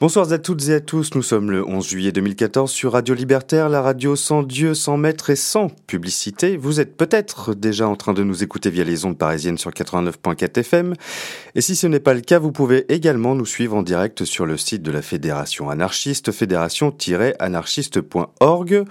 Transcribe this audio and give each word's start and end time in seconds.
Bonsoir 0.00 0.32
à 0.32 0.38
toutes 0.38 0.68
et 0.68 0.74
à 0.74 0.80
tous, 0.80 1.16
nous 1.16 1.24
sommes 1.24 1.50
le 1.50 1.66
11 1.66 1.88
juillet 1.88 2.12
2014 2.12 2.70
sur 2.70 2.92
Radio 2.92 3.16
Libertaire, 3.16 3.68
la 3.68 3.82
radio 3.82 4.14
sans 4.14 4.44
Dieu, 4.44 4.74
sans 4.74 4.96
maître 4.96 5.30
et 5.30 5.34
sans 5.34 5.70
publicité. 5.88 6.56
Vous 6.56 6.78
êtes 6.78 6.96
peut-être 6.96 7.52
déjà 7.52 7.88
en 7.88 7.96
train 7.96 8.12
de 8.12 8.22
nous 8.22 8.44
écouter 8.44 8.70
via 8.70 8.84
les 8.84 9.04
ondes 9.04 9.18
parisiennes 9.18 9.58
sur 9.58 9.72
89.4 9.72 10.60
FM. 10.60 10.94
Et 11.56 11.60
si 11.60 11.74
ce 11.74 11.88
n'est 11.88 11.98
pas 11.98 12.14
le 12.14 12.20
cas, 12.20 12.38
vous 12.38 12.52
pouvez 12.52 12.84
également 12.94 13.34
nous 13.34 13.44
suivre 13.44 13.74
en 13.74 13.82
direct 13.82 14.24
sur 14.24 14.46
le 14.46 14.56
site 14.56 14.82
de 14.82 14.92
la 14.92 15.02
Fédération 15.02 15.68
anarchiste, 15.68 16.30
fédération-anarchiste.org 16.30 18.84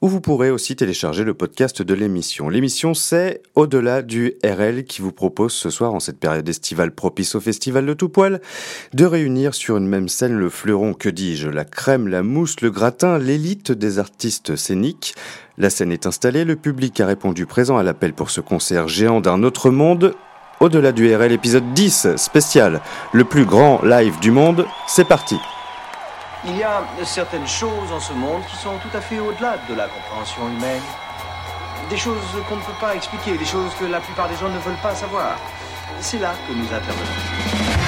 où 0.00 0.08
vous 0.08 0.20
pourrez 0.20 0.50
aussi 0.50 0.76
télécharger 0.76 1.24
le 1.24 1.34
podcast 1.34 1.82
de 1.82 1.94
l'émission. 1.94 2.48
L'émission, 2.48 2.94
c'est 2.94 3.42
Au-delà 3.54 4.02
du 4.02 4.34
RL 4.44 4.84
qui 4.84 5.02
vous 5.02 5.12
propose 5.12 5.52
ce 5.52 5.70
soir, 5.70 5.92
en 5.92 6.00
cette 6.00 6.20
période 6.20 6.48
estivale 6.48 6.92
propice 6.92 7.34
au 7.34 7.40
festival 7.40 7.84
de 7.84 7.94
tout 7.94 8.08
poil, 8.08 8.40
de 8.94 9.04
réunir 9.04 9.54
sur 9.54 9.76
une 9.76 9.88
même 9.88 10.08
scène 10.08 10.34
le 10.34 10.50
fleuron, 10.50 10.94
que 10.94 11.08
dis-je, 11.08 11.48
la 11.48 11.64
crème, 11.64 12.06
la 12.06 12.22
mousse, 12.22 12.60
le 12.60 12.70
gratin, 12.70 13.18
l'élite 13.18 13.72
des 13.72 13.98
artistes 13.98 14.54
scéniques. 14.54 15.14
La 15.56 15.70
scène 15.70 15.90
est 15.90 16.06
installée, 16.06 16.44
le 16.44 16.56
public 16.56 17.00
a 17.00 17.06
répondu 17.06 17.46
présent 17.46 17.76
à 17.76 17.82
l'appel 17.82 18.12
pour 18.12 18.30
ce 18.30 18.40
concert 18.40 18.86
géant 18.86 19.20
d'un 19.20 19.42
autre 19.42 19.70
monde. 19.70 20.14
Au-delà 20.60 20.92
du 20.92 21.12
RL, 21.12 21.32
épisode 21.32 21.72
10, 21.74 22.16
spécial, 22.16 22.80
le 23.12 23.24
plus 23.24 23.44
grand 23.44 23.82
live 23.84 24.18
du 24.20 24.30
monde, 24.30 24.64
c'est 24.86 25.06
parti. 25.06 25.36
Il 26.44 26.56
y 26.56 26.62
a 26.62 26.82
certaines 27.04 27.46
choses 27.46 27.90
en 27.92 27.98
ce 27.98 28.12
monde 28.12 28.42
qui 28.46 28.56
sont 28.56 28.76
tout 28.78 28.96
à 28.96 29.00
fait 29.00 29.18
au-delà 29.18 29.56
de 29.68 29.74
la 29.74 29.88
compréhension 29.88 30.48
humaine. 30.48 30.82
Des 31.90 31.96
choses 31.96 32.22
qu'on 32.48 32.56
ne 32.56 32.60
peut 32.62 32.78
pas 32.80 32.94
expliquer, 32.94 33.36
des 33.36 33.44
choses 33.44 33.74
que 33.74 33.86
la 33.86 33.98
plupart 33.98 34.28
des 34.28 34.36
gens 34.36 34.48
ne 34.48 34.58
veulent 34.58 34.82
pas 34.82 34.94
savoir. 34.94 35.36
C'est 36.00 36.18
là 36.18 36.34
que 36.46 36.52
nous 36.52 36.66
intervenons. 36.66 37.87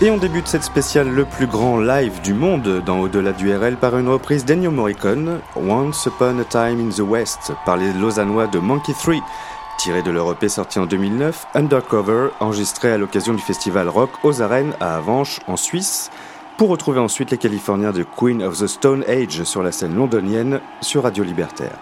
Et 0.00 0.12
on 0.12 0.16
débute 0.16 0.46
cette 0.46 0.62
spéciale 0.62 1.08
le 1.08 1.24
plus 1.24 1.48
grand 1.48 1.80
live 1.80 2.20
du 2.22 2.32
monde 2.32 2.84
dans 2.86 3.00
Au-delà 3.00 3.32
du 3.32 3.52
RL 3.52 3.76
par 3.76 3.98
une 3.98 4.08
reprise 4.08 4.44
d'Ennio 4.44 4.70
Morricone, 4.70 5.40
Once 5.56 6.06
Upon 6.06 6.38
a 6.38 6.44
Time 6.44 6.78
in 6.78 6.90
the 6.90 7.00
West, 7.00 7.52
par 7.66 7.76
les 7.76 7.92
Lausannois 7.92 8.46
de 8.46 8.60
Monkey 8.60 8.92
3, 8.92 9.14
tiré 9.76 10.02
de 10.02 10.12
leur 10.12 10.30
EP 10.30 10.48
sorti 10.48 10.78
en 10.78 10.86
2009, 10.86 11.48
Undercover, 11.54 12.28
enregistré 12.38 12.92
à 12.92 12.96
l'occasion 12.96 13.34
du 13.34 13.42
festival 13.42 13.88
rock 13.88 14.10
aux 14.22 14.40
arènes 14.40 14.72
à 14.78 14.94
Avanches 14.94 15.40
en 15.48 15.56
Suisse, 15.56 16.12
pour 16.58 16.68
retrouver 16.68 17.00
ensuite 17.00 17.32
les 17.32 17.38
Californiens 17.38 17.90
de 17.90 18.04
Queen 18.04 18.40
of 18.44 18.56
the 18.56 18.68
Stone 18.68 19.02
Age 19.08 19.42
sur 19.42 19.64
la 19.64 19.72
scène 19.72 19.96
londonienne 19.96 20.60
sur 20.80 21.02
Radio 21.02 21.24
Libertaire. 21.24 21.76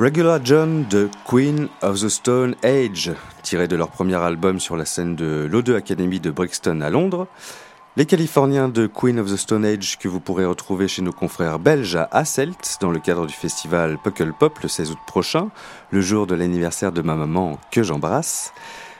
Regular 0.00 0.40
John 0.42 0.86
de 0.88 1.10
Queen 1.26 1.68
of 1.82 2.00
the 2.00 2.08
Stone 2.08 2.54
Age, 2.64 3.12
tiré 3.42 3.68
de 3.68 3.76
leur 3.76 3.90
premier 3.90 4.14
album 4.14 4.58
sur 4.58 4.74
la 4.74 4.86
scène 4.86 5.14
de 5.14 5.46
l'O2 5.46 5.76
Academy 5.76 6.20
de 6.20 6.30
Brixton 6.30 6.80
à 6.80 6.88
Londres. 6.88 7.26
Les 7.98 8.06
Californiens 8.06 8.70
de 8.70 8.86
Queen 8.86 9.20
of 9.20 9.30
the 9.30 9.36
Stone 9.36 9.66
Age 9.66 9.98
que 9.98 10.08
vous 10.08 10.18
pourrez 10.18 10.46
retrouver 10.46 10.88
chez 10.88 11.02
nos 11.02 11.12
confrères 11.12 11.58
belges 11.58 11.96
à 11.96 12.08
Hasselt 12.12 12.78
dans 12.80 12.90
le 12.90 12.98
cadre 12.98 13.26
du 13.26 13.34
festival 13.34 13.98
Puckle 14.02 14.32
Pop 14.32 14.58
le 14.60 14.70
16 14.70 14.92
août 14.92 14.98
prochain, 15.06 15.50
le 15.90 16.00
jour 16.00 16.26
de 16.26 16.34
l'anniversaire 16.34 16.92
de 16.92 17.02
ma 17.02 17.14
maman 17.14 17.58
que 17.70 17.82
j'embrasse. 17.82 18.54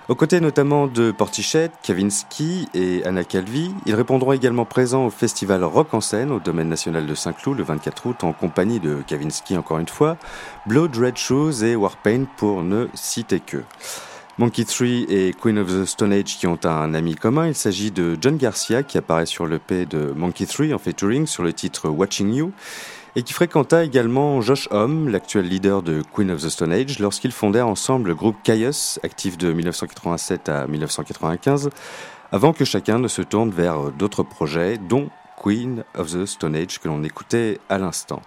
Aux 0.09 0.15
côtés 0.17 0.41
notamment 0.41 0.89
de 0.89 1.13
Portichette, 1.13 1.73
Kavinsky 1.83 2.69
et 2.75 3.05
Anna 3.05 3.23
Calvi, 3.23 3.73
ils 3.87 3.95
répondront 3.95 4.33
également 4.33 4.65
présents 4.65 5.07
au 5.07 5.11
festival 5.11 5.63
Rock 5.63 5.95
en 5.95 6.01
scène 6.01 6.33
au 6.33 6.41
domaine 6.41 6.69
national 6.69 7.07
de 7.07 7.15
Saint-Cloud 7.15 7.59
le 7.59 7.63
24 7.63 8.07
août 8.07 8.25
en 8.25 8.33
compagnie 8.33 8.81
de 8.81 9.03
Kavinsky 9.07 9.57
encore 9.57 9.79
une 9.79 9.89
fois, 9.89 10.17
Blood 10.67 10.97
Red 10.97 11.17
Shoes 11.17 11.63
et 11.63 11.77
Warpaint 11.77 12.25
pour 12.37 12.63
ne 12.63 12.89
citer 12.95 13.39
que. 13.39 13.59
Monkey 14.39 14.65
3 14.65 14.87
et 15.11 15.35
Queen 15.39 15.59
of 15.59 15.69
the 15.69 15.85
Stone 15.85 16.15
Age 16.15 16.39
qui 16.39 16.47
ont 16.47 16.59
un 16.65 16.95
ami 16.95 17.15
commun, 17.15 17.49
il 17.49 17.55
s'agit 17.55 17.91
de 17.91 18.17
John 18.19 18.39
Garcia 18.39 18.83
qui 18.83 18.97
apparaît 18.97 19.27
sur 19.27 19.47
le 19.47 19.59
P 19.59 19.85
de 19.85 20.15
Monkey 20.17 20.47
3 20.47 20.73
en 20.73 20.79
featuring 20.79 21.27
sur 21.27 21.43
le 21.43 21.53
titre 21.53 21.91
Watching 21.91 22.33
You 22.33 22.51
et 23.17 23.23
qui 23.23 23.33
fréquenta 23.33 23.85
également 23.85 24.41
Josh 24.41 24.69
Homme, 24.71 25.09
l'actuel 25.09 25.49
leader 25.49 25.83
de 25.83 26.03
Queen 26.15 26.31
of 26.31 26.43
the 26.43 26.49
Stone 26.49 26.73
Age, 26.73 26.99
lorsqu'ils 26.99 27.33
fondèrent 27.33 27.69
ensemble 27.69 28.09
le 28.09 28.15
groupe 28.15 28.37
Caius, 28.43 29.01
actif 29.03 29.37
de 29.37 29.53
1987 29.53 30.49
à 30.49 30.67
1995, 30.67 31.71
avant 32.33 32.53
que 32.53 32.65
chacun 32.65 32.99
ne 32.99 33.09
se 33.09 33.23
tourne 33.23 33.51
vers 33.51 33.91
d'autres 33.93 34.23
projets, 34.23 34.79
dont 34.79 35.11
Queen 35.43 35.85
of 35.97 36.13
the 36.13 36.27
Stone 36.27 36.55
Age 36.55 36.79
que 36.79 36.89
l'on 36.89 37.03
écoutait 37.03 37.59
à 37.69 37.79
l'instant. 37.79 38.23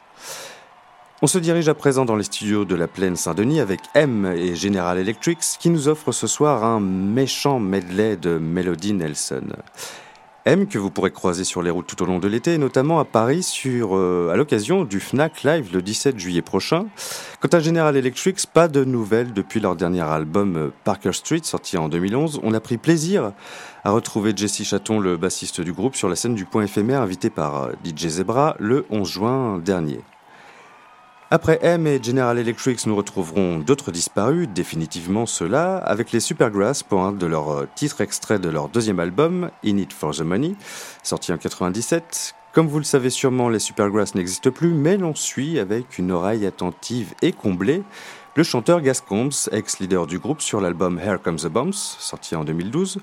On 1.21 1.27
se 1.27 1.37
dirige 1.37 1.69
à 1.69 1.73
présent 1.73 2.03
dans 2.03 2.17
les 2.17 2.25
studios 2.25 2.65
de 2.65 2.75
la 2.75 2.89
plaine 2.89 3.15
Saint-Denis 3.15 3.61
avec 3.61 3.79
M 3.93 4.25
et 4.25 4.55
General 4.55 4.97
Electrics 4.97 5.57
qui 5.57 5.69
nous 5.69 5.87
offrent 5.87 6.11
ce 6.11 6.27
soir 6.27 6.65
un 6.65 6.81
méchant 6.81 7.59
medley 7.59 8.17
de 8.17 8.37
Melody 8.37 8.91
Nelson. 8.91 9.53
M 10.45 10.67
que 10.67 10.77
vous 10.77 10.89
pourrez 10.89 11.12
croiser 11.12 11.45
sur 11.45 11.62
les 11.62 11.69
routes 11.69 11.88
tout 11.88 12.03
au 12.03 12.05
long 12.05 12.19
de 12.19 12.27
l'été, 12.27 12.57
notamment 12.57 13.00
à 13.00 13.05
Paris 13.05 13.43
sur, 13.43 13.95
euh, 13.95 14.29
à 14.29 14.35
l'occasion 14.35 14.83
du 14.83 15.00
FNAC 15.00 15.43
Live 15.43 15.69
le 15.73 15.81
17 15.81 16.19
juillet 16.19 16.41
prochain. 16.41 16.88
Quant 17.39 17.47
à 17.53 17.62
General 17.62 17.95
Electric, 17.95 18.45
pas 18.47 18.67
de 18.67 18.83
nouvelles 18.83 19.31
depuis 19.31 19.62
leur 19.62 19.77
dernier 19.77 20.01
album 20.01 20.57
euh, 20.57 20.69
Parker 20.83 21.13
Street 21.13 21.39
sorti 21.43 21.77
en 21.77 21.88
2011. 21.88 22.41
On 22.43 22.53
a 22.53 22.59
pris 22.59 22.77
plaisir 22.77 23.31
à 23.85 23.91
retrouver 23.91 24.33
Jesse 24.35 24.63
Chaton, 24.63 25.00
le 25.00 25.15
bassiste 25.15 25.62
du 25.62 25.71
groupe, 25.71 25.95
sur 25.95 26.09
la 26.09 26.17
scène 26.17 26.35
du 26.35 26.43
point 26.43 26.63
éphémère 26.63 27.01
invité 27.01 27.29
par 27.29 27.63
euh, 27.63 27.71
DJ 27.85 28.07
Zebra 28.07 28.57
le 28.59 28.85
11 28.89 29.09
juin 29.09 29.57
dernier. 29.59 30.01
Après 31.33 31.57
M 31.63 31.87
et 31.87 31.99
General 31.99 32.37
Electric, 32.37 32.85
nous 32.85 32.95
retrouverons 32.95 33.57
d'autres 33.57 33.91
disparus, 33.91 34.47
définitivement 34.47 35.25
ceux-là, 35.25 35.77
avec 35.77 36.11
les 36.11 36.19
Supergrass 36.19 36.83
pour 36.83 37.01
un 37.01 37.11
de 37.11 37.25
leurs 37.25 37.49
euh, 37.49 37.67
titres 37.73 38.01
extraits 38.01 38.39
de 38.39 38.49
leur 38.49 38.69
deuxième 38.69 38.99
album, 38.99 39.49
In 39.65 39.77
It 39.77 39.91
For 39.93 40.13
The 40.13 40.21
Money, 40.21 40.53
sorti 41.01 41.33
en 41.33 41.39
97. 41.39 42.35
Comme 42.51 42.67
vous 42.67 42.77
le 42.77 42.83
savez 42.83 43.09
sûrement, 43.09 43.49
les 43.49 43.57
Supergrass 43.57 44.13
n'existent 44.13 44.51
plus, 44.51 44.75
mais 44.75 44.96
l'on 44.96 45.15
suit 45.15 45.57
avec 45.57 45.98
une 45.98 46.11
oreille 46.11 46.46
attentive 46.46 47.15
et 47.24 47.31
comblée 47.31 47.81
le 48.35 48.43
chanteur 48.43 48.79
Gas 48.81 49.01
Combs, 49.03 49.50
ex-leader 49.51 50.05
du 50.05 50.19
groupe 50.19 50.39
sur 50.39 50.61
l'album 50.61 51.00
Here 51.03 51.19
Comes 51.19 51.39
the 51.39 51.48
Bombs, 51.48 51.98
sorti 51.98 52.35
en 52.35 52.43
2012, 52.43 53.00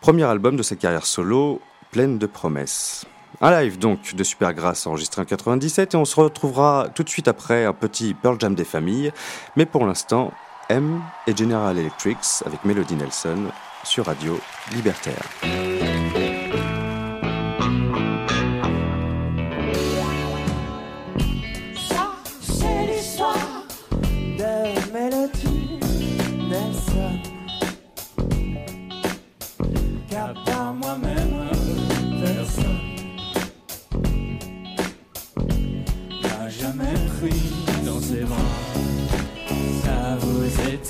premier 0.00 0.22
album 0.22 0.54
de 0.54 0.62
sa 0.62 0.76
carrière 0.76 1.04
solo, 1.04 1.60
pleine 1.90 2.18
de 2.18 2.26
promesses. 2.26 3.06
Un 3.40 3.50
live 3.50 3.78
donc 3.78 4.14
de 4.14 4.24
Supergrass 4.24 4.86
enregistré 4.86 5.22
en 5.22 5.24
97 5.24 5.94
et 5.94 5.96
on 5.96 6.04
se 6.04 6.20
retrouvera 6.20 6.88
tout 6.94 7.02
de 7.02 7.08
suite 7.08 7.28
après 7.28 7.64
un 7.64 7.72
petit 7.72 8.14
Pearl 8.14 8.36
Jam 8.38 8.54
des 8.54 8.64
familles. 8.64 9.12
Mais 9.56 9.66
pour 9.66 9.86
l'instant, 9.86 10.32
M 10.68 11.00
et 11.26 11.36
General 11.36 11.76
Electrics 11.76 12.42
avec 12.46 12.64
Melody 12.64 12.94
Nelson 12.94 13.48
sur 13.84 14.06
Radio 14.06 14.38
Libertaire. 14.72 16.21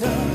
return. 0.02 0.31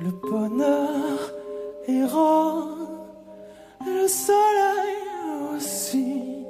Le 0.00 0.10
bonheur 0.10 1.32
est 1.86 2.04
rose, 2.04 2.88
le 3.86 4.08
soleil 4.08 5.54
aussi, 5.54 6.44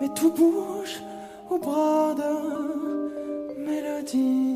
mais 0.00 0.08
tout 0.14 0.32
bouge 0.32 1.02
au 1.50 1.58
bras 1.58 2.14
de 2.14 3.60
mélodie. 3.60 4.53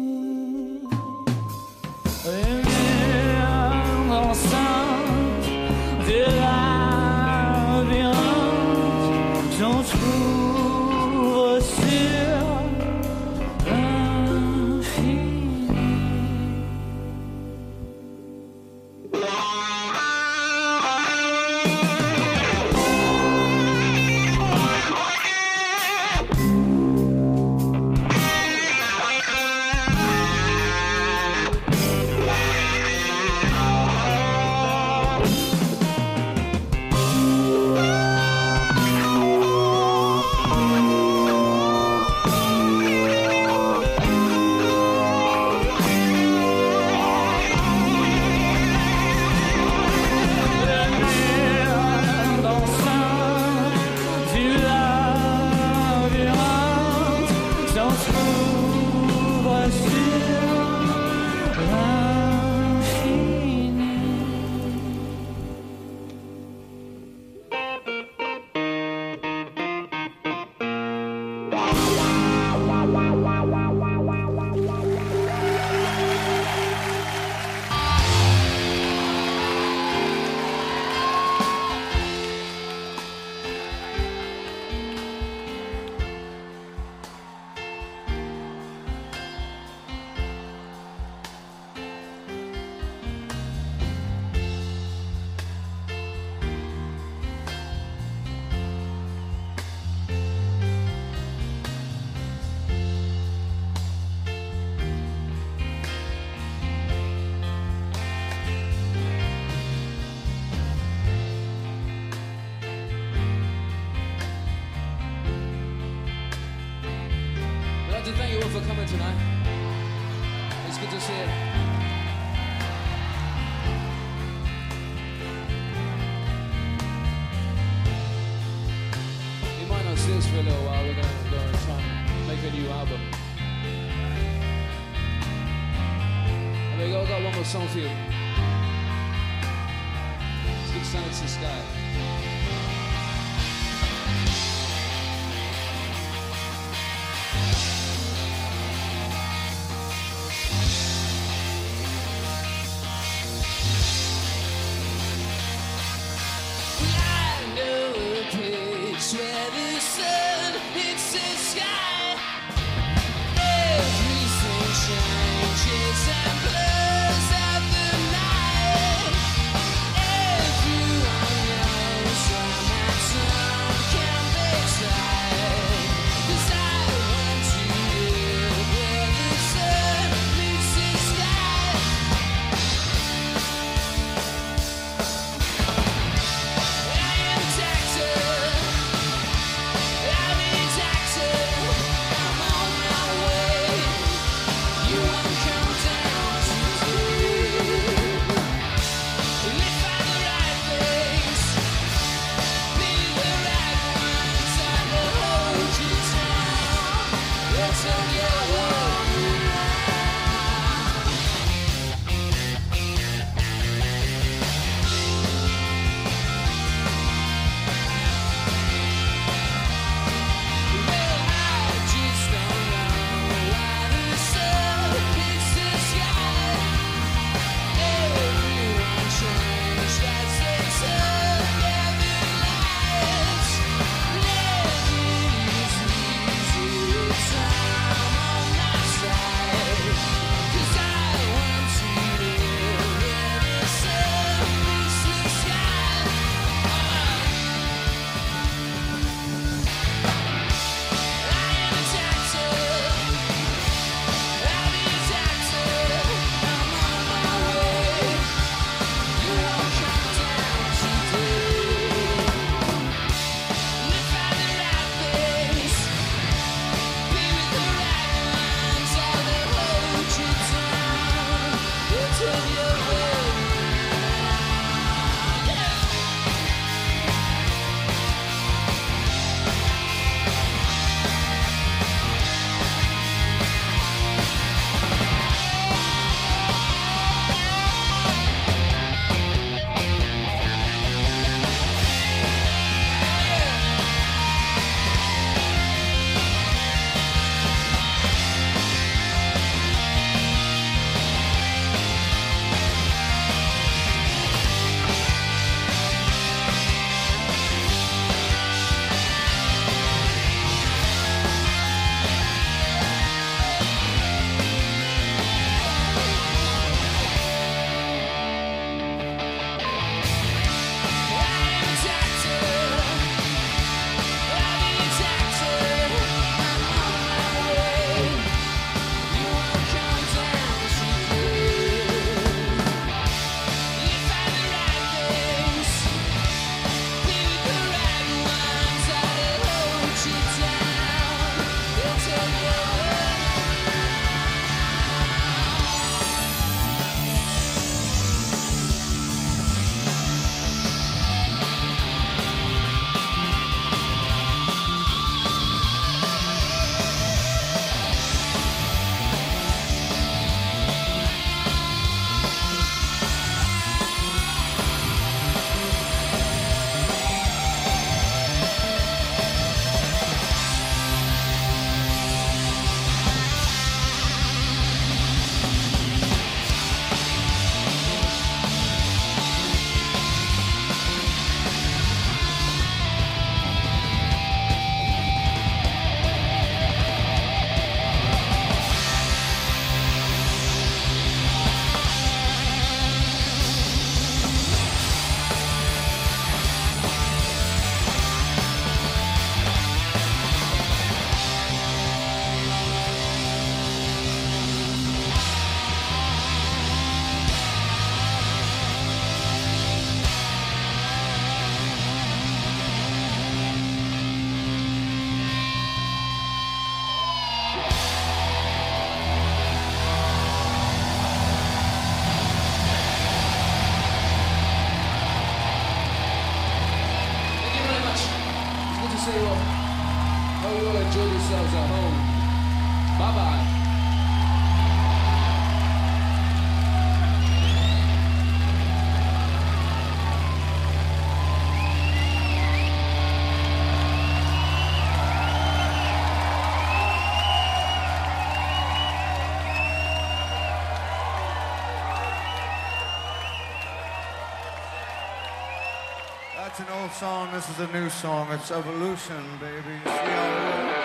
An 456.60 456.66
old 456.80 456.90
song. 456.92 457.30
This 457.32 457.48
is 457.50 457.60
a 457.60 457.72
new 457.72 457.88
song. 457.88 458.32
It's 458.32 458.50
Evolution, 458.50 459.22
baby. 459.38 460.77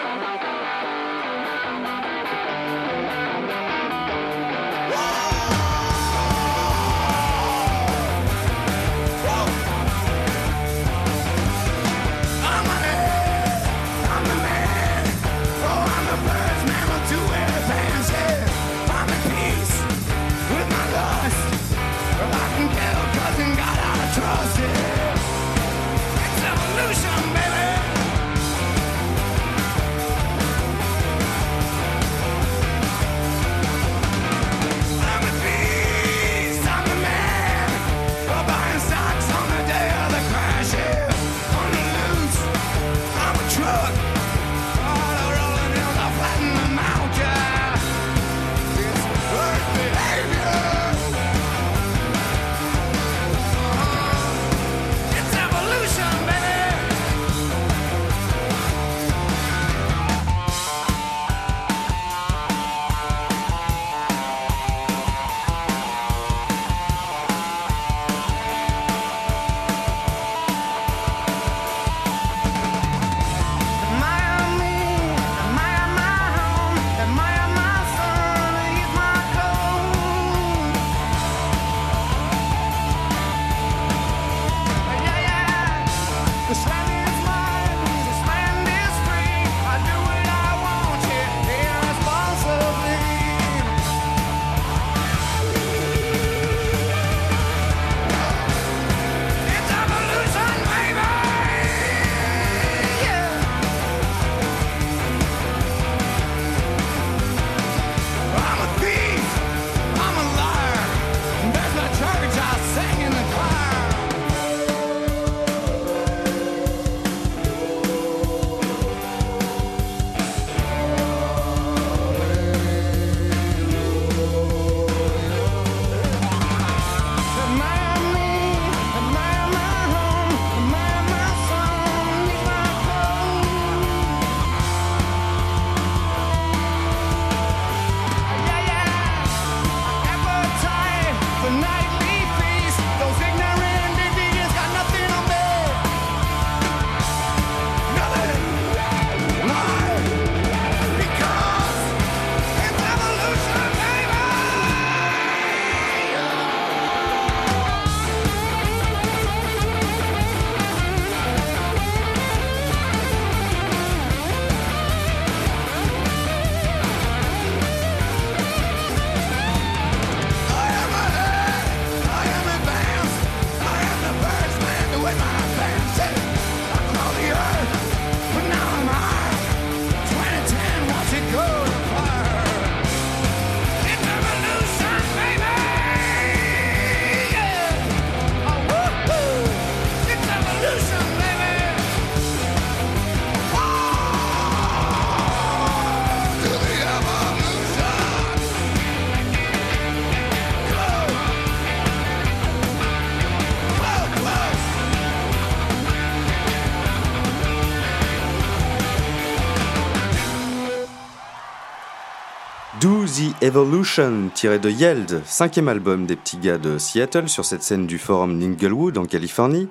Do 212.84 213.06
the 213.06 213.42
Evolution, 213.42 214.30
tiré 214.36 214.60
de 214.60 214.70
Yeld, 214.70 215.22
cinquième 215.24 215.70
album 215.70 216.06
des 216.06 216.18
petits 216.18 216.36
gars 216.36 216.58
de 216.58 216.78
Seattle 216.78 217.30
sur 217.30 217.46
cette 217.46 217.64
scène 217.64 217.88
du 217.88 217.98
forum 217.98 218.38
d'Inglewood 218.38 218.98
en 218.98 219.06
Californie. 219.06 219.70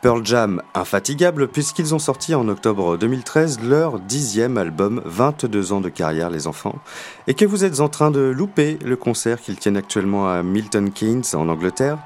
Pearl 0.00 0.24
Jam 0.24 0.62
infatigable 0.72 1.48
puisqu'ils 1.48 1.94
ont 1.94 1.98
sorti 1.98 2.34
en 2.34 2.48
octobre 2.48 2.96
2013 2.96 3.60
leur 3.62 4.00
dixième 4.00 4.56
album, 4.56 5.02
22 5.04 5.74
ans 5.74 5.82
de 5.82 5.90
carrière 5.90 6.30
les 6.30 6.46
enfants, 6.46 6.76
et 7.26 7.34
que 7.34 7.44
vous 7.44 7.62
êtes 7.62 7.80
en 7.80 7.90
train 7.90 8.10
de 8.10 8.20
louper 8.20 8.78
le 8.82 8.96
concert 8.96 9.38
qu'ils 9.38 9.58
tiennent 9.58 9.76
actuellement 9.76 10.30
à 10.30 10.42
Milton 10.42 10.92
Keynes 10.92 11.24
en 11.34 11.46
Angleterre. 11.46 11.98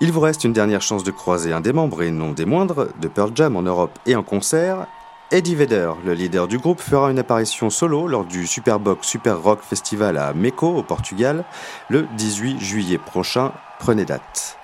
Il 0.00 0.12
vous 0.12 0.20
reste 0.20 0.44
une 0.44 0.54
dernière 0.54 0.80
chance 0.80 1.04
de 1.04 1.10
croiser 1.10 1.52
un 1.52 1.60
des 1.60 1.74
membres, 1.74 2.00
et 2.00 2.10
non 2.10 2.32
des 2.32 2.46
moindres, 2.46 2.86
de 3.02 3.08
Pearl 3.08 3.32
Jam 3.34 3.54
en 3.54 3.62
Europe 3.62 3.98
et 4.06 4.16
en 4.16 4.22
concert. 4.22 4.86
Eddie 5.30 5.56
Vedder, 5.56 5.92
le 6.06 6.14
leader 6.14 6.48
du 6.48 6.56
groupe, 6.56 6.80
fera 6.80 7.10
une 7.10 7.18
apparition 7.18 7.68
solo 7.68 8.08
lors 8.08 8.24
du 8.24 8.46
Superbox 8.46 9.06
Super 9.06 9.42
Rock 9.42 9.60
Festival 9.60 10.16
à 10.16 10.32
Meco, 10.32 10.68
au 10.68 10.82
Portugal, 10.82 11.44
le 11.90 12.06
18 12.16 12.58
juillet 12.58 12.96
prochain. 12.96 13.52
Prenez 13.78 14.06
date. 14.06 14.56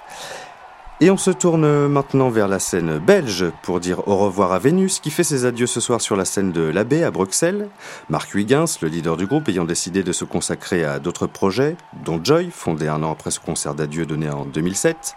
Et 1.02 1.10
on 1.10 1.18
se 1.18 1.30
tourne 1.30 1.88
maintenant 1.88 2.30
vers 2.30 2.48
la 2.48 2.58
scène 2.58 2.98
belge 2.98 3.44
pour 3.60 3.78
dire 3.78 4.08
au 4.08 4.16
revoir 4.16 4.52
à 4.52 4.58
Vénus 4.58 5.00
qui 5.00 5.10
fait 5.10 5.22
ses 5.22 5.44
adieux 5.44 5.66
ce 5.66 5.80
soir 5.80 6.00
sur 6.00 6.16
la 6.16 6.24
scène 6.24 6.50
de 6.50 6.62
l'Abbé 6.62 7.04
à 7.04 7.10
Bruxelles. 7.10 7.68
Marc 8.08 8.32
Huygens, 8.34 8.78
le 8.80 8.88
leader 8.88 9.18
du 9.18 9.26
groupe, 9.26 9.50
ayant 9.50 9.66
décidé 9.66 10.02
de 10.02 10.12
se 10.12 10.24
consacrer 10.24 10.82
à 10.82 10.98
d'autres 10.98 11.26
projets, 11.26 11.76
dont 12.06 12.20
Joy, 12.24 12.48
fondé 12.50 12.88
un 12.88 13.02
an 13.02 13.12
après 13.12 13.32
ce 13.32 13.40
concert 13.40 13.74
d'adieu 13.74 14.06
donné 14.06 14.30
en 14.30 14.46
2007, 14.46 15.14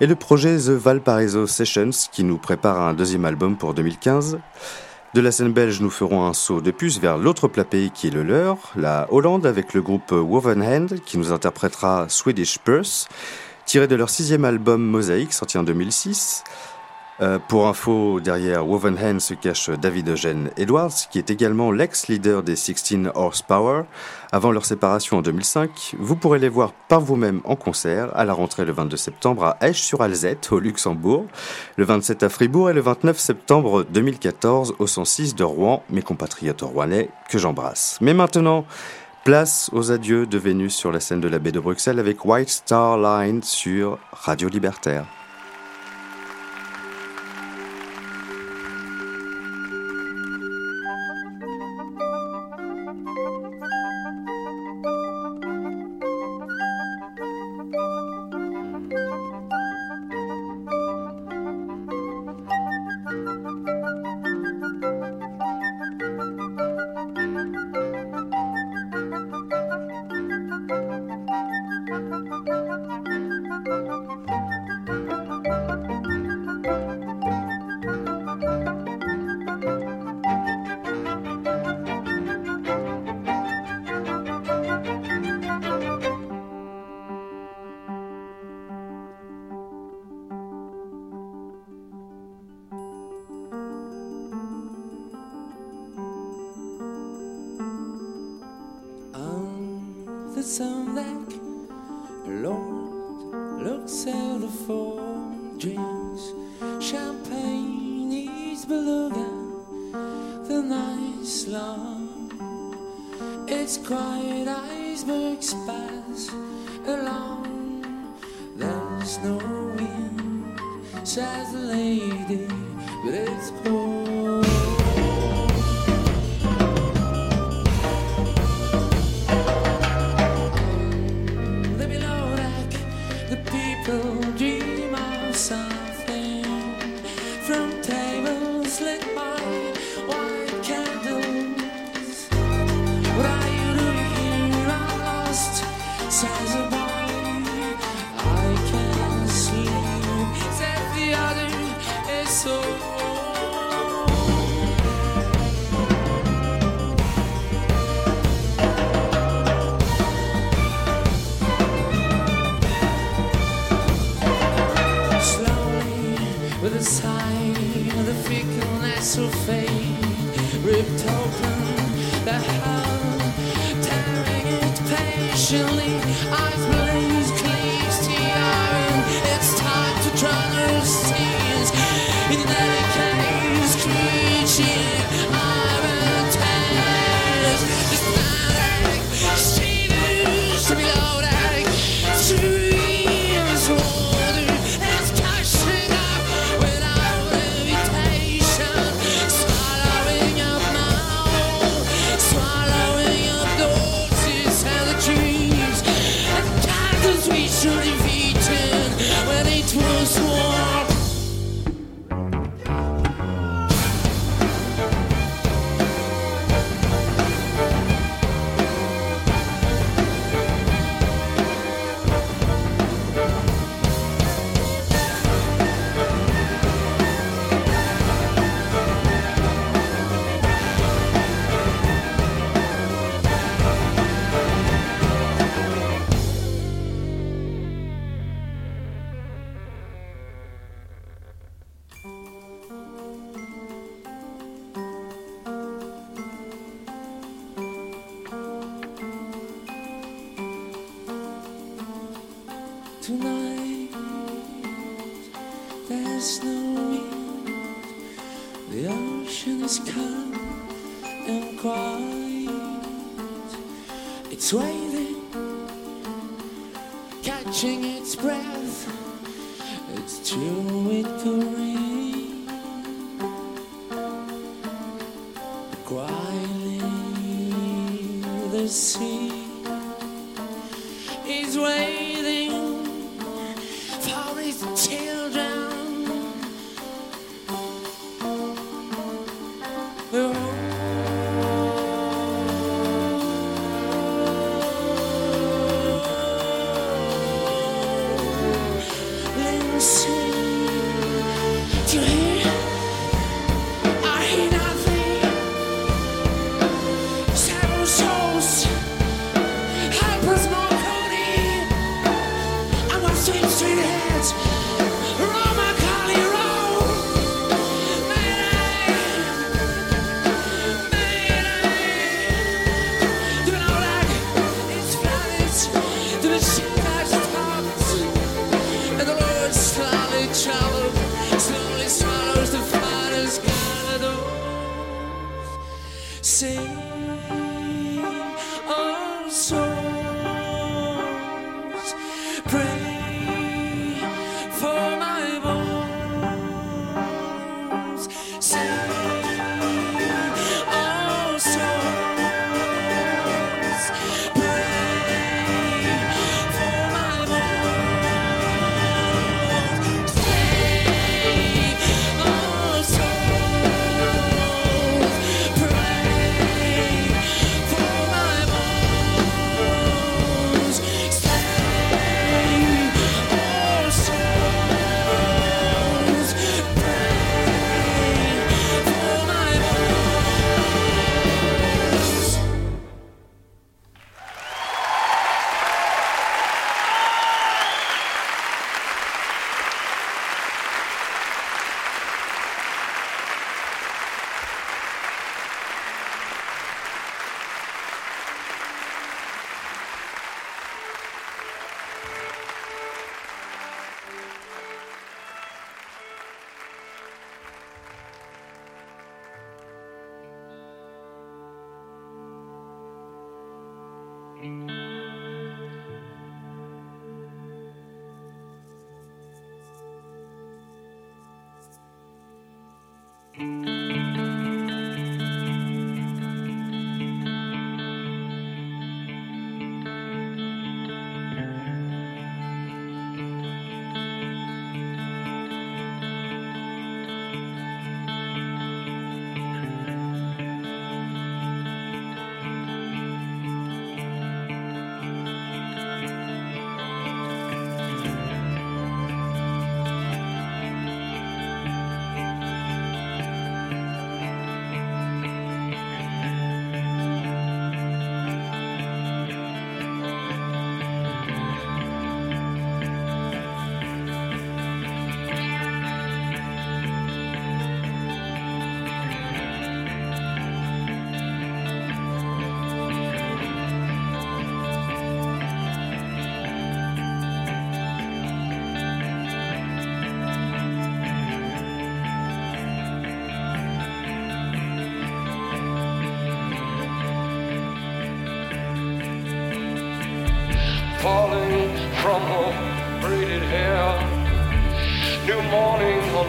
et 0.00 0.06
le 0.06 0.14
projet 0.14 0.56
The 0.56 0.70
Valparaiso 0.70 1.48
Sessions 1.48 1.90
qui 2.12 2.22
nous 2.22 2.38
prépare 2.38 2.80
un 2.80 2.94
deuxième 2.94 3.24
album 3.24 3.56
pour 3.56 3.74
2015. 3.74 4.38
De 5.14 5.20
la 5.20 5.30
scène 5.30 5.52
belge, 5.52 5.80
nous 5.80 5.90
ferons 5.90 6.26
un 6.26 6.32
saut 6.32 6.60
de 6.60 6.72
puce 6.72 6.98
vers 6.98 7.18
l'autre 7.18 7.46
plat 7.46 7.64
pays 7.64 7.92
qui 7.92 8.08
est 8.08 8.10
le 8.10 8.24
leur, 8.24 8.72
la 8.74 9.06
Hollande, 9.12 9.46
avec 9.46 9.72
le 9.72 9.80
groupe 9.80 10.10
Woven 10.10 10.60
Hand, 10.60 10.98
qui 11.06 11.18
nous 11.18 11.30
interprétera 11.30 12.06
Swedish 12.08 12.58
Purse, 12.58 13.06
tiré 13.64 13.86
de 13.86 13.94
leur 13.94 14.10
sixième 14.10 14.44
album 14.44 14.82
Mosaïque, 14.82 15.32
sorti 15.32 15.56
en 15.56 15.62
2006. 15.62 16.42
Euh, 17.20 17.38
pour 17.38 17.68
info, 17.68 18.18
derrière 18.18 18.66
Woven 18.68 18.98
Hand 19.00 19.20
se 19.20 19.34
cache 19.34 19.70
David 19.70 20.08
Eugène 20.08 20.50
Edwards, 20.56 21.08
qui 21.12 21.18
est 21.18 21.30
également 21.30 21.70
l'ex-leader 21.70 22.42
des 22.42 22.56
16 22.56 23.12
Horsepower. 23.14 23.82
Avant 24.34 24.50
leur 24.50 24.64
séparation 24.64 25.18
en 25.18 25.22
2005, 25.22 25.94
vous 25.96 26.16
pourrez 26.16 26.40
les 26.40 26.48
voir 26.48 26.72
par 26.72 27.00
vous-même 27.00 27.40
en 27.44 27.54
concert 27.54 28.10
à 28.16 28.24
la 28.24 28.32
rentrée 28.32 28.64
le 28.64 28.72
22 28.72 28.96
septembre 28.96 29.44
à 29.44 29.56
Esch-sur-Alzette, 29.60 30.50
au 30.50 30.58
Luxembourg, 30.58 31.26
le 31.76 31.84
27 31.84 32.24
à 32.24 32.28
Fribourg 32.28 32.68
et 32.68 32.72
le 32.72 32.80
29 32.80 33.16
septembre 33.16 33.84
2014 33.84 34.74
au 34.80 34.88
106 34.88 35.36
de 35.36 35.44
Rouen, 35.44 35.84
mes 35.88 36.02
compatriotes 36.02 36.62
rouennais 36.62 37.10
que 37.30 37.38
j'embrasse. 37.38 37.96
Mais 38.00 38.12
maintenant, 38.12 38.66
place 39.22 39.70
aux 39.72 39.92
adieux 39.92 40.26
de 40.26 40.36
Vénus 40.36 40.74
sur 40.74 40.90
la 40.90 40.98
scène 40.98 41.20
de 41.20 41.28
la 41.28 41.38
baie 41.38 41.52
de 41.52 41.60
Bruxelles 41.60 42.00
avec 42.00 42.24
White 42.24 42.50
Star 42.50 42.98
Line 42.98 43.40
sur 43.44 44.00
Radio 44.10 44.48
Libertaire. 44.48 45.04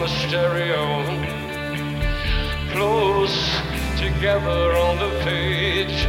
Stereo. 0.08 1.04
Close 2.72 3.38
together 3.98 4.72
on 4.86 4.98
the 4.98 5.10
page. 5.24 6.06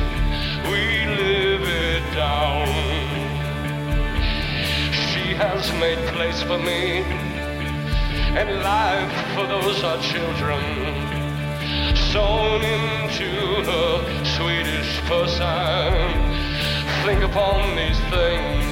We 0.72 1.06
live 1.22 1.64
it 1.64 2.04
down. 2.14 2.68
She 5.10 5.34
has 5.34 5.72
made 5.74 6.00
place 6.14 6.41
for 6.43 6.58
me 6.58 7.04
and 8.39 8.50
life 8.64 9.16
for 9.36 9.48
those 9.48 9.84
our 9.84 10.02
children. 10.02 10.64
Sewn 12.12 12.62
into 12.64 13.30
her 13.70 14.26
Swedish 14.38 15.00
person 15.02 16.38
think 17.08 17.24
upon 17.24 17.76
these 17.78 18.00
things. 18.12 18.66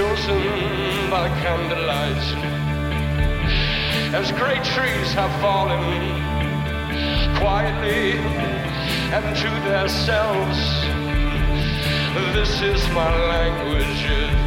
Chosen 0.00 1.10
by 1.10 1.28
candlelight, 1.42 2.16
as 4.14 4.32
great 4.32 4.64
trees 4.64 5.12
have 5.12 5.30
fallen 5.42 5.82
quietly 7.36 8.12
and 9.12 9.36
to 9.36 9.50
themselves. 9.68 10.58
This 12.34 12.62
is 12.62 12.88
my 12.94 13.14
language. 13.26 14.39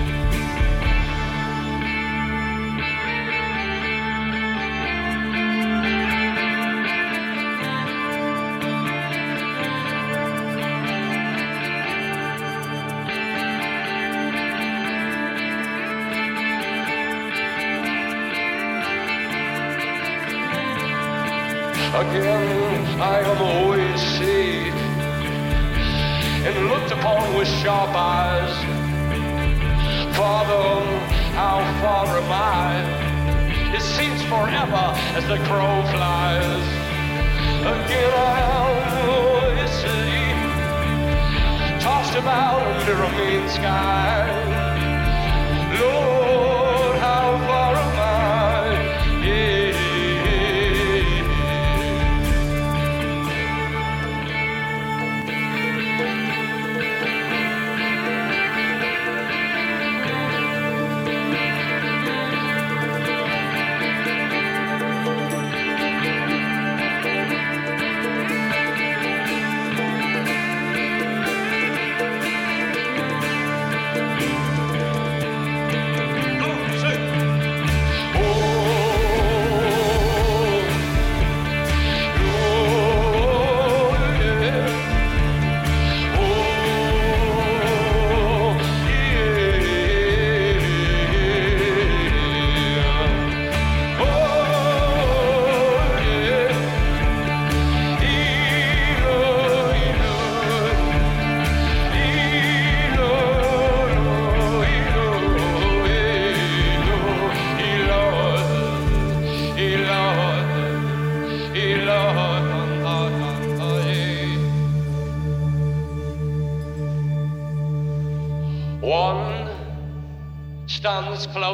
As 35.16 35.26
the 35.28 35.38
crow 35.46 35.78
flies. 35.94 36.68
Again, 37.62 38.14
I 38.18 38.40
am 38.50 39.10
always 39.14 39.74
tossed 41.84 42.16
about 42.16 42.62
under 42.64 42.98
a 43.04 43.10
mean 43.18 43.48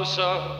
So. 0.09 0.58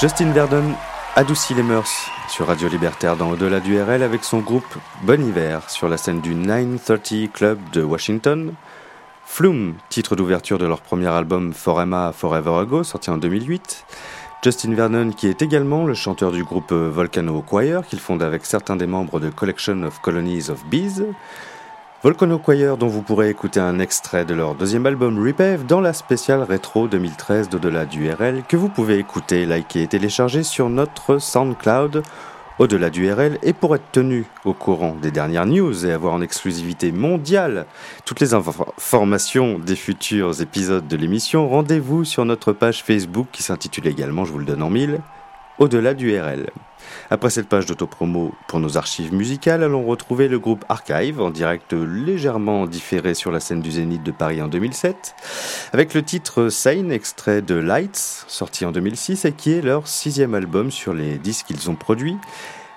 Justin 0.00 0.30
Verdon 0.30 0.62
adoucit 1.16 1.54
les 1.54 1.64
mœurs 1.64 2.08
sur 2.28 2.46
Radio 2.46 2.68
Libertaire 2.68 3.16
dans 3.16 3.30
Au-delà 3.30 3.58
du 3.58 3.82
RL 3.82 4.04
avec 4.04 4.22
son 4.22 4.38
groupe 4.38 4.78
Bon 5.02 5.20
Hiver 5.20 5.68
sur 5.68 5.88
la 5.88 5.96
scène 5.96 6.20
du 6.20 6.36
930 6.36 7.32
Club 7.32 7.58
de 7.72 7.82
Washington. 7.82 8.54
Flume, 9.24 9.74
titre 9.88 10.14
d'ouverture 10.14 10.58
de 10.58 10.66
leur 10.66 10.82
premier 10.82 11.08
album 11.08 11.52
Forever 11.52 12.12
Forever 12.14 12.60
Ago, 12.60 12.84
sorti 12.84 13.10
en 13.10 13.16
2008. 13.16 13.84
Justin 14.44 14.74
Vernon, 14.74 15.10
qui 15.10 15.26
est 15.26 15.42
également 15.42 15.84
le 15.84 15.94
chanteur 15.94 16.30
du 16.30 16.44
groupe 16.44 16.70
Volcano 16.70 17.42
Choir, 17.42 17.84
qu'il 17.84 17.98
fonde 17.98 18.22
avec 18.22 18.46
certains 18.46 18.76
des 18.76 18.86
membres 18.86 19.18
de 19.18 19.30
Collection 19.30 19.82
of 19.82 20.00
Colonies 20.00 20.48
of 20.48 20.64
Bees. 20.66 21.02
Volcano 22.04 22.38
Choir, 22.38 22.76
dont 22.76 22.86
vous 22.86 23.02
pourrez 23.02 23.28
écouter 23.28 23.58
un 23.58 23.80
extrait 23.80 24.24
de 24.24 24.32
leur 24.32 24.54
deuxième 24.54 24.86
album 24.86 25.18
Repave 25.18 25.66
dans 25.66 25.80
la 25.80 25.92
spéciale 25.92 26.44
rétro 26.44 26.86
2013 26.86 27.48
d'Au-delà 27.48 27.86
du 27.86 28.08
RL, 28.08 28.44
que 28.48 28.56
vous 28.56 28.68
pouvez 28.68 28.98
écouter, 28.98 29.46
liker 29.46 29.82
et 29.82 29.88
télécharger 29.88 30.44
sur 30.44 30.70
notre 30.70 31.18
SoundCloud 31.18 32.04
Au-delà 32.60 32.90
du 32.90 33.12
RL. 33.12 33.38
Et 33.42 33.52
pour 33.52 33.74
être 33.74 33.90
tenu 33.90 34.26
au 34.44 34.52
courant 34.52 34.94
des 34.94 35.10
dernières 35.10 35.46
news 35.46 35.86
et 35.86 35.92
avoir 35.92 36.14
en 36.14 36.22
exclusivité 36.22 36.92
mondiale 36.92 37.66
toutes 38.04 38.20
les 38.20 38.32
informations 38.32 39.58
des 39.58 39.74
futurs 39.74 40.40
épisodes 40.40 40.86
de 40.86 40.96
l'émission, 40.96 41.48
rendez-vous 41.48 42.04
sur 42.04 42.24
notre 42.24 42.52
page 42.52 42.84
Facebook 42.84 43.26
qui 43.32 43.42
s'intitule 43.42 43.88
également, 43.88 44.24
je 44.24 44.30
vous 44.30 44.38
le 44.38 44.44
donne 44.44 44.62
en 44.62 44.70
mille, 44.70 45.00
Au-delà 45.58 45.92
du 45.92 46.16
RL. 46.16 46.50
Après 47.10 47.30
cette 47.30 47.48
page 47.48 47.66
d'autopromo 47.66 48.32
pour 48.46 48.60
nos 48.60 48.78
archives 48.78 49.12
musicales, 49.12 49.64
allons 49.64 49.84
retrouver 49.84 50.28
le 50.28 50.38
groupe 50.38 50.64
Archive 50.68 51.20
en 51.20 51.30
direct 51.30 51.72
légèrement 51.72 52.68
différé 52.68 53.14
sur 53.14 53.32
la 53.32 53.40
scène 53.40 53.60
du 53.60 53.72
Zénith 53.72 54.04
de 54.04 54.12
Paris 54.12 54.40
en 54.40 54.46
2007, 54.46 55.16
avec 55.72 55.94
le 55.94 56.02
titre 56.04 56.48
Sane, 56.48 56.92
extrait 56.92 57.42
de 57.42 57.56
Lights, 57.56 58.24
sorti 58.28 58.64
en 58.66 58.70
2006 58.70 59.24
et 59.24 59.32
qui 59.32 59.50
est 59.50 59.60
leur 59.60 59.88
sixième 59.88 60.34
album 60.34 60.70
sur 60.70 60.94
les 60.94 61.18
disques 61.18 61.46
qu'ils 61.46 61.68
ont 61.68 61.74
produits. 61.74 62.16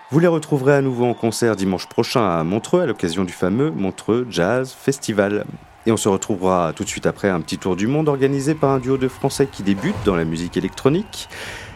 Vous 0.10 0.18
les 0.18 0.28
retrouverez 0.28 0.74
à 0.74 0.82
nouveau 0.82 1.06
en 1.06 1.14
concert 1.14 1.56
dimanche 1.56 1.88
prochain 1.88 2.28
à 2.28 2.44
Montreux 2.44 2.82
à 2.82 2.88
l'occasion 2.88 3.26
du 3.26 3.34
fameux 3.34 3.70
Montreux 3.70 4.26
Jazz 4.28 4.74
Festival. 4.74 5.46
Et 5.86 5.92
on 5.92 5.98
se 5.98 6.10
retrouvera 6.10 6.74
tout 6.76 6.84
de 6.84 6.90
suite 6.90 7.06
après 7.06 7.30
un 7.30 7.42
petit 7.42 7.58
tour 7.58 7.76
du 7.76 7.88
monde 7.88 8.10
organisé 8.10 8.54
par 8.54 8.72
un 8.72 8.80
duo 8.80 8.98
de 8.98 9.08
Français 9.08 9.48
qui 9.52 9.64
débute 9.64 9.96
dans 10.04 10.16
la 10.16 10.26
musique 10.26 10.58
électronique. 10.58 11.28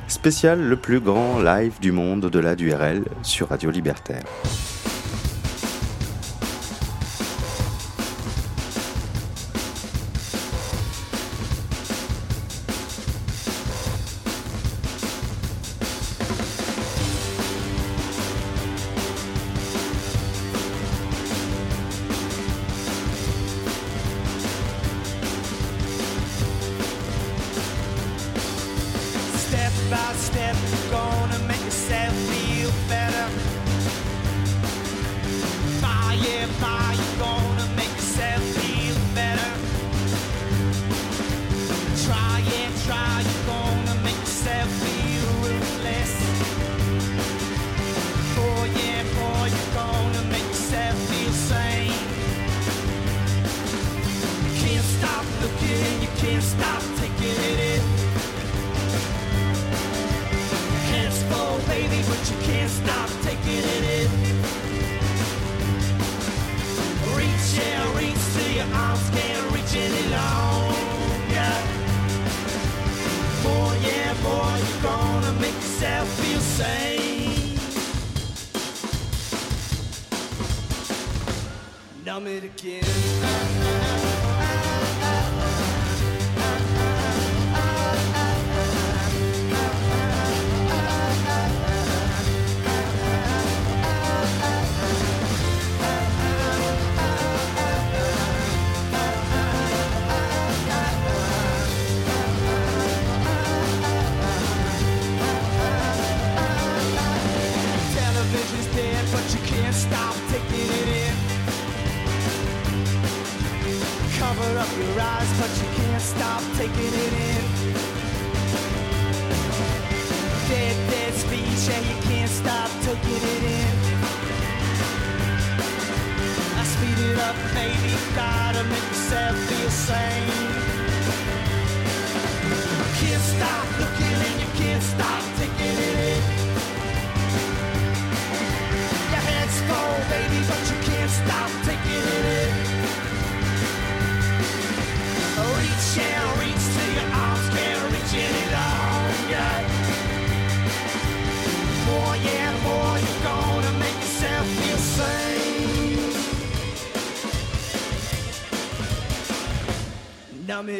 Spécial 0.07 0.61
le 0.61 0.75
plus 0.75 0.99
grand 0.99 1.41
live 1.41 1.79
du 1.81 1.91
monde 1.91 2.25
au-delà 2.25 2.55
du 2.55 2.71
RL 2.71 3.03
sur 3.23 3.49
Radio 3.49 3.71
Libertaire. 3.71 4.23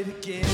Again. 0.08 0.45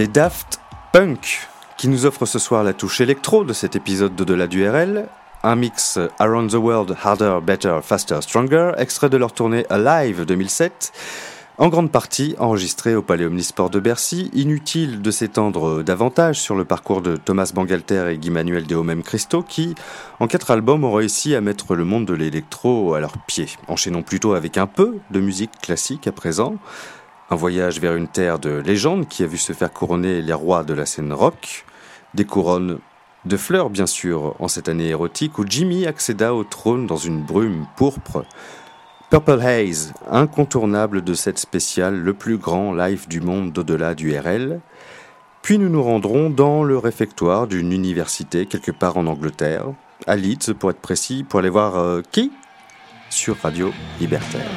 Les 0.00 0.08
Daft 0.08 0.60
Punk, 0.94 1.46
qui 1.76 1.86
nous 1.86 2.06
offrent 2.06 2.24
ce 2.24 2.38
soir 2.38 2.64
la 2.64 2.72
touche 2.72 3.02
électro 3.02 3.44
de 3.44 3.52
cet 3.52 3.76
épisode 3.76 4.16
d'Au-delà 4.16 4.46
du 4.46 4.66
RL, 4.66 5.06
un 5.42 5.56
mix 5.56 5.98
Around 6.18 6.52
the 6.52 6.54
World 6.54 6.96
Harder, 7.04 7.40
Better, 7.42 7.80
Faster, 7.82 8.22
Stronger, 8.22 8.72
extrait 8.78 9.10
de 9.10 9.18
leur 9.18 9.32
tournée 9.32 9.66
Alive 9.68 10.24
2007, 10.24 10.92
en 11.58 11.68
grande 11.68 11.92
partie 11.92 12.34
enregistré 12.38 12.94
au 12.94 13.02
Palais 13.02 13.26
Omnisport 13.26 13.68
de 13.68 13.78
Bercy. 13.78 14.30
Inutile 14.32 15.02
de 15.02 15.10
s'étendre 15.10 15.82
davantage 15.82 16.40
sur 16.40 16.54
le 16.54 16.64
parcours 16.64 17.02
de 17.02 17.16
Thomas 17.16 17.52
Bangalter 17.54 18.06
et 18.10 18.16
Guy 18.16 18.30
Manuel 18.30 18.66
de 18.66 18.76
Homem 18.76 19.02
Christo 19.02 19.42
qui, 19.42 19.74
en 20.18 20.28
quatre 20.28 20.50
albums, 20.50 20.82
ont 20.82 20.94
réussi 20.94 21.34
à 21.34 21.42
mettre 21.42 21.74
le 21.74 21.84
monde 21.84 22.06
de 22.06 22.14
l'électro 22.14 22.94
à 22.94 23.00
leurs 23.00 23.18
pieds. 23.26 23.48
Enchaînons 23.68 24.02
plutôt 24.02 24.32
avec 24.32 24.56
un 24.56 24.66
peu 24.66 24.96
de 25.10 25.20
musique 25.20 25.52
classique 25.60 26.06
à 26.06 26.12
présent. 26.12 26.54
Un 27.32 27.36
voyage 27.36 27.80
vers 27.80 27.94
une 27.94 28.08
terre 28.08 28.40
de 28.40 28.50
légende 28.50 29.06
qui 29.06 29.22
a 29.22 29.26
vu 29.26 29.38
se 29.38 29.52
faire 29.52 29.72
couronner 29.72 30.20
les 30.20 30.32
rois 30.32 30.64
de 30.64 30.74
la 30.74 30.84
scène 30.84 31.12
rock. 31.12 31.64
Des 32.14 32.24
couronnes 32.24 32.80
de 33.24 33.36
fleurs, 33.36 33.70
bien 33.70 33.86
sûr, 33.86 34.34
en 34.40 34.48
cette 34.48 34.68
année 34.68 34.88
érotique 34.88 35.38
où 35.38 35.44
Jimmy 35.48 35.86
accéda 35.86 36.34
au 36.34 36.42
trône 36.42 36.88
dans 36.88 36.96
une 36.96 37.22
brume 37.22 37.66
pourpre. 37.76 38.24
Purple 39.10 39.40
Haze, 39.42 39.92
incontournable 40.10 41.02
de 41.02 41.14
cette 41.14 41.38
spéciale, 41.38 41.96
le 41.96 42.14
plus 42.14 42.36
grand 42.36 42.74
live 42.74 43.06
du 43.06 43.20
monde 43.20 43.52
d'au-delà 43.52 43.94
du 43.94 44.16
RL. 44.16 44.60
Puis 45.42 45.58
nous 45.58 45.68
nous 45.68 45.82
rendrons 45.82 46.30
dans 46.30 46.64
le 46.64 46.78
réfectoire 46.78 47.46
d'une 47.46 47.72
université 47.72 48.46
quelque 48.46 48.72
part 48.72 48.96
en 48.96 49.06
Angleterre, 49.06 49.66
à 50.08 50.16
Leeds 50.16 50.52
pour 50.58 50.70
être 50.70 50.80
précis, 50.80 51.24
pour 51.28 51.38
aller 51.38 51.48
voir 51.48 51.76
euh, 51.76 52.02
qui? 52.10 52.32
Sur 53.08 53.36
Radio 53.38 53.72
Libertaire. 54.00 54.50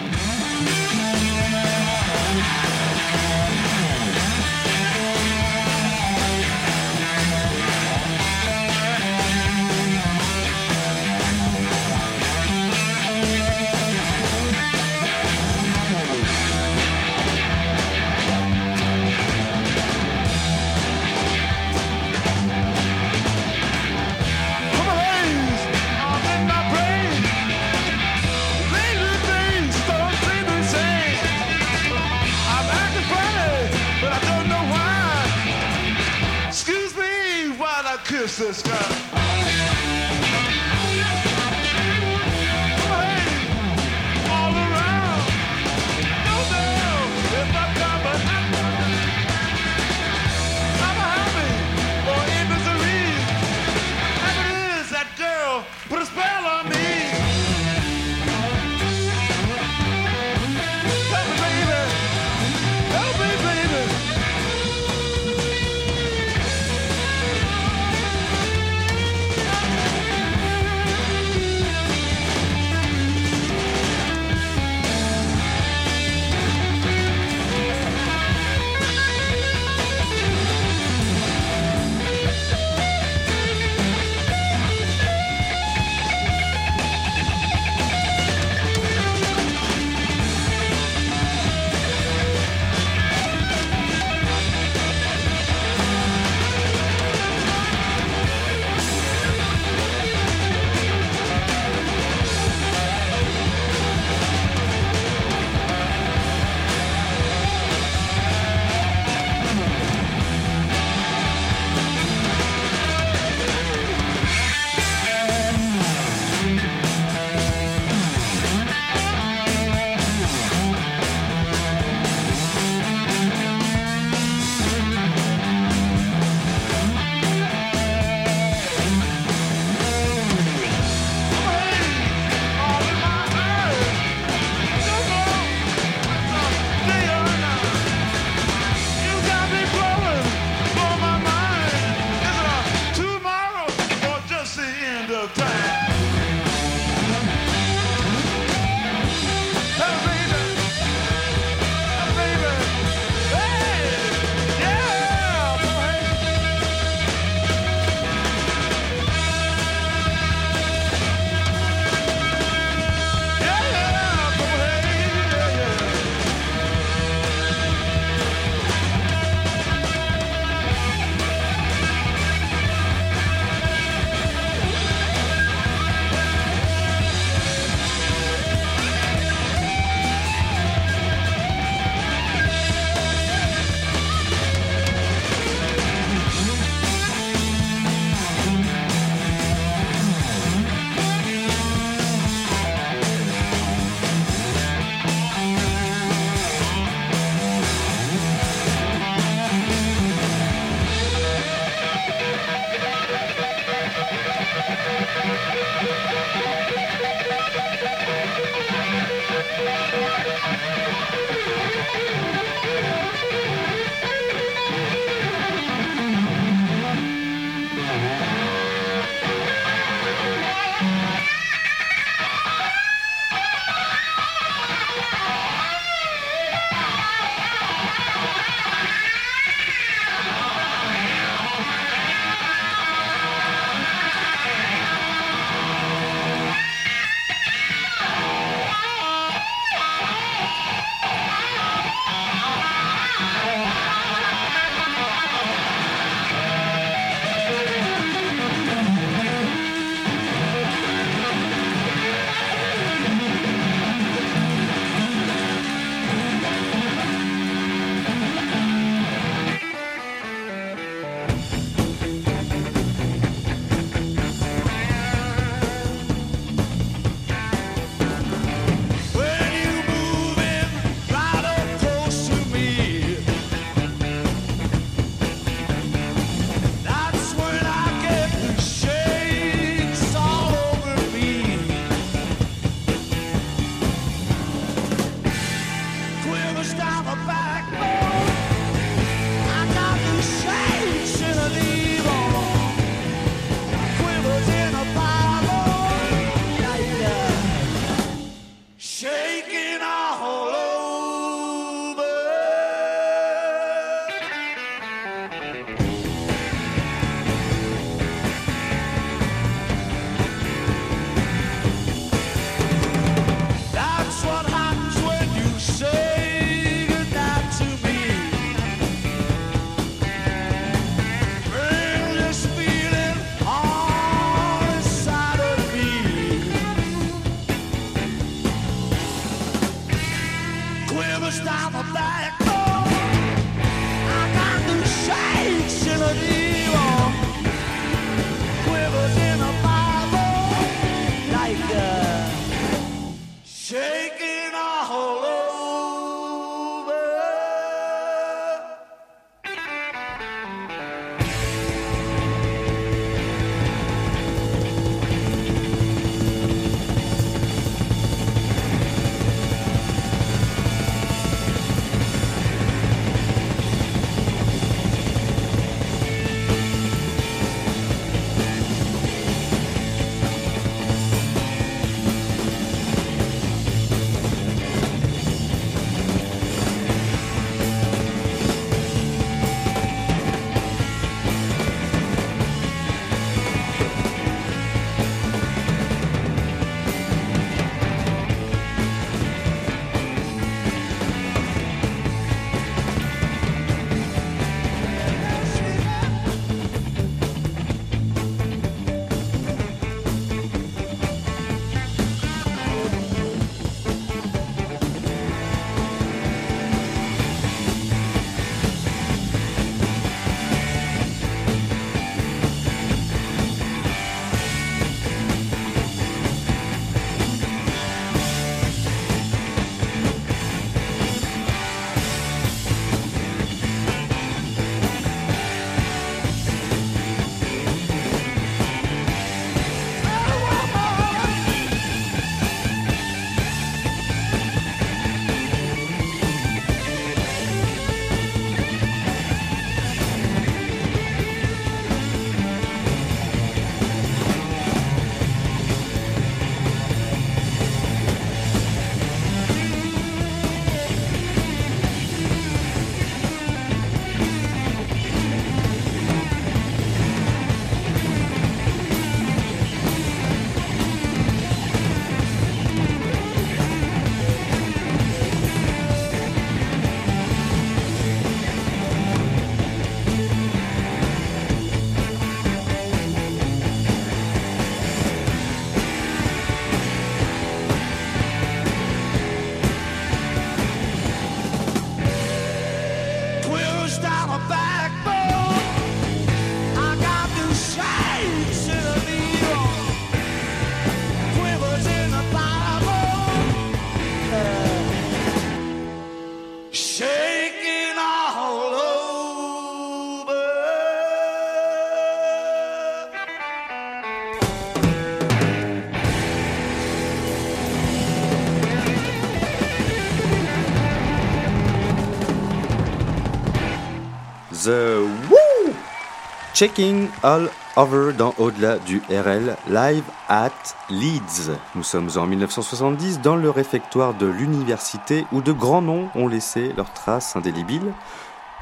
Checking 516.64 517.10
All 517.24 517.50
Over 517.76 518.14
dans 518.14 518.34
Au-delà 518.38 518.78
du 518.80 519.02
RL, 519.10 519.58
live 519.68 520.04
at 520.30 520.50
Leeds. 520.90 521.52
Nous 521.76 521.84
sommes 521.84 522.10
en 522.16 522.26
1970 522.26 523.20
dans 523.20 523.36
le 523.36 523.50
réfectoire 523.50 524.14
de 524.14 524.28
l'université 524.28 525.26
où 525.34 525.42
de 525.42 525.52
grands 525.52 525.82
noms 525.82 526.08
ont 526.16 526.30
laissé 526.30 526.72
leurs 526.78 526.94
traces 526.94 527.36
indélébiles. 527.36 527.92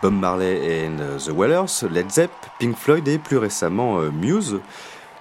Bob 0.02 0.16
Marley 0.16 0.88
and 0.88 1.20
The 1.20 1.30
Wailers, 1.30 1.88
Led 1.92 2.10
Zepp, 2.10 2.32
Pink 2.58 2.76
Floyd 2.76 3.08
et 3.08 3.20
plus 3.20 3.38
récemment 3.38 4.00
euh, 4.00 4.10
Muse. 4.10 4.62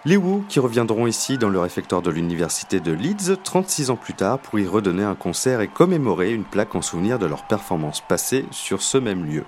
Les 0.06 0.16
Who 0.16 0.42
qui 0.48 0.58
reviendront 0.58 1.06
ici 1.06 1.36
dans 1.36 1.50
le 1.50 1.60
réfectoire 1.60 2.00
de 2.00 2.10
l'université 2.10 2.80
de 2.80 2.92
Leeds 2.92 3.36
36 3.44 3.90
ans 3.90 3.96
plus 3.96 4.14
tard 4.14 4.38
pour 4.38 4.58
y 4.58 4.66
redonner 4.66 5.04
un 5.04 5.16
concert 5.16 5.60
et 5.60 5.68
commémorer 5.68 6.32
une 6.32 6.44
plaque 6.44 6.74
en 6.74 6.80
souvenir 6.80 7.18
de 7.18 7.26
leur 7.26 7.42
performance 7.42 8.00
passée 8.00 8.46
sur 8.52 8.80
ce 8.80 8.96
même 8.96 9.26
lieu. 9.26 9.44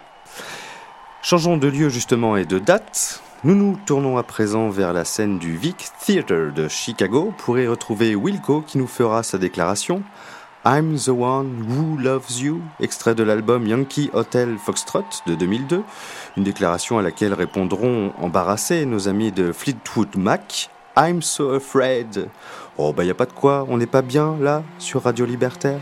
Changeons 1.24 1.56
de 1.56 1.68
lieu 1.68 1.88
justement 1.88 2.36
et 2.36 2.44
de 2.44 2.58
date. 2.58 3.22
Nous 3.44 3.54
nous 3.54 3.78
tournons 3.86 4.18
à 4.18 4.24
présent 4.24 4.70
vers 4.70 4.92
la 4.92 5.04
scène 5.04 5.38
du 5.38 5.56
Vic 5.56 5.86
Theatre 6.04 6.52
de 6.52 6.66
Chicago 6.66 7.32
pour 7.38 7.60
y 7.60 7.68
retrouver 7.68 8.16
Wilco 8.16 8.60
qui 8.60 8.76
nous 8.76 8.88
fera 8.88 9.22
sa 9.22 9.38
déclaration. 9.38 10.02
I'm 10.66 10.98
the 10.98 11.10
one 11.10 11.64
who 11.68 11.96
loves 11.96 12.40
you, 12.40 12.60
extrait 12.80 13.14
de 13.14 13.22
l'album 13.22 13.68
Yankee 13.68 14.10
Hotel 14.12 14.58
Foxtrot 14.58 15.04
de 15.28 15.36
2002, 15.36 15.84
une 16.36 16.42
déclaration 16.42 16.98
à 16.98 17.02
laquelle 17.02 17.34
répondront 17.34 18.12
embarrassés 18.20 18.84
nos 18.84 19.08
amis 19.08 19.30
de 19.30 19.52
Fleetwood 19.52 20.16
Mac. 20.16 20.70
I'm 20.96 21.22
so 21.22 21.54
afraid. 21.54 22.28
Oh 22.78 22.92
bah 22.92 23.04
y 23.04 23.10
a 23.10 23.14
pas 23.14 23.26
de 23.26 23.32
quoi, 23.32 23.64
on 23.68 23.76
n'est 23.76 23.86
pas 23.86 24.02
bien 24.02 24.36
là 24.40 24.64
sur 24.80 25.04
Radio 25.04 25.24
Libertaire. 25.24 25.78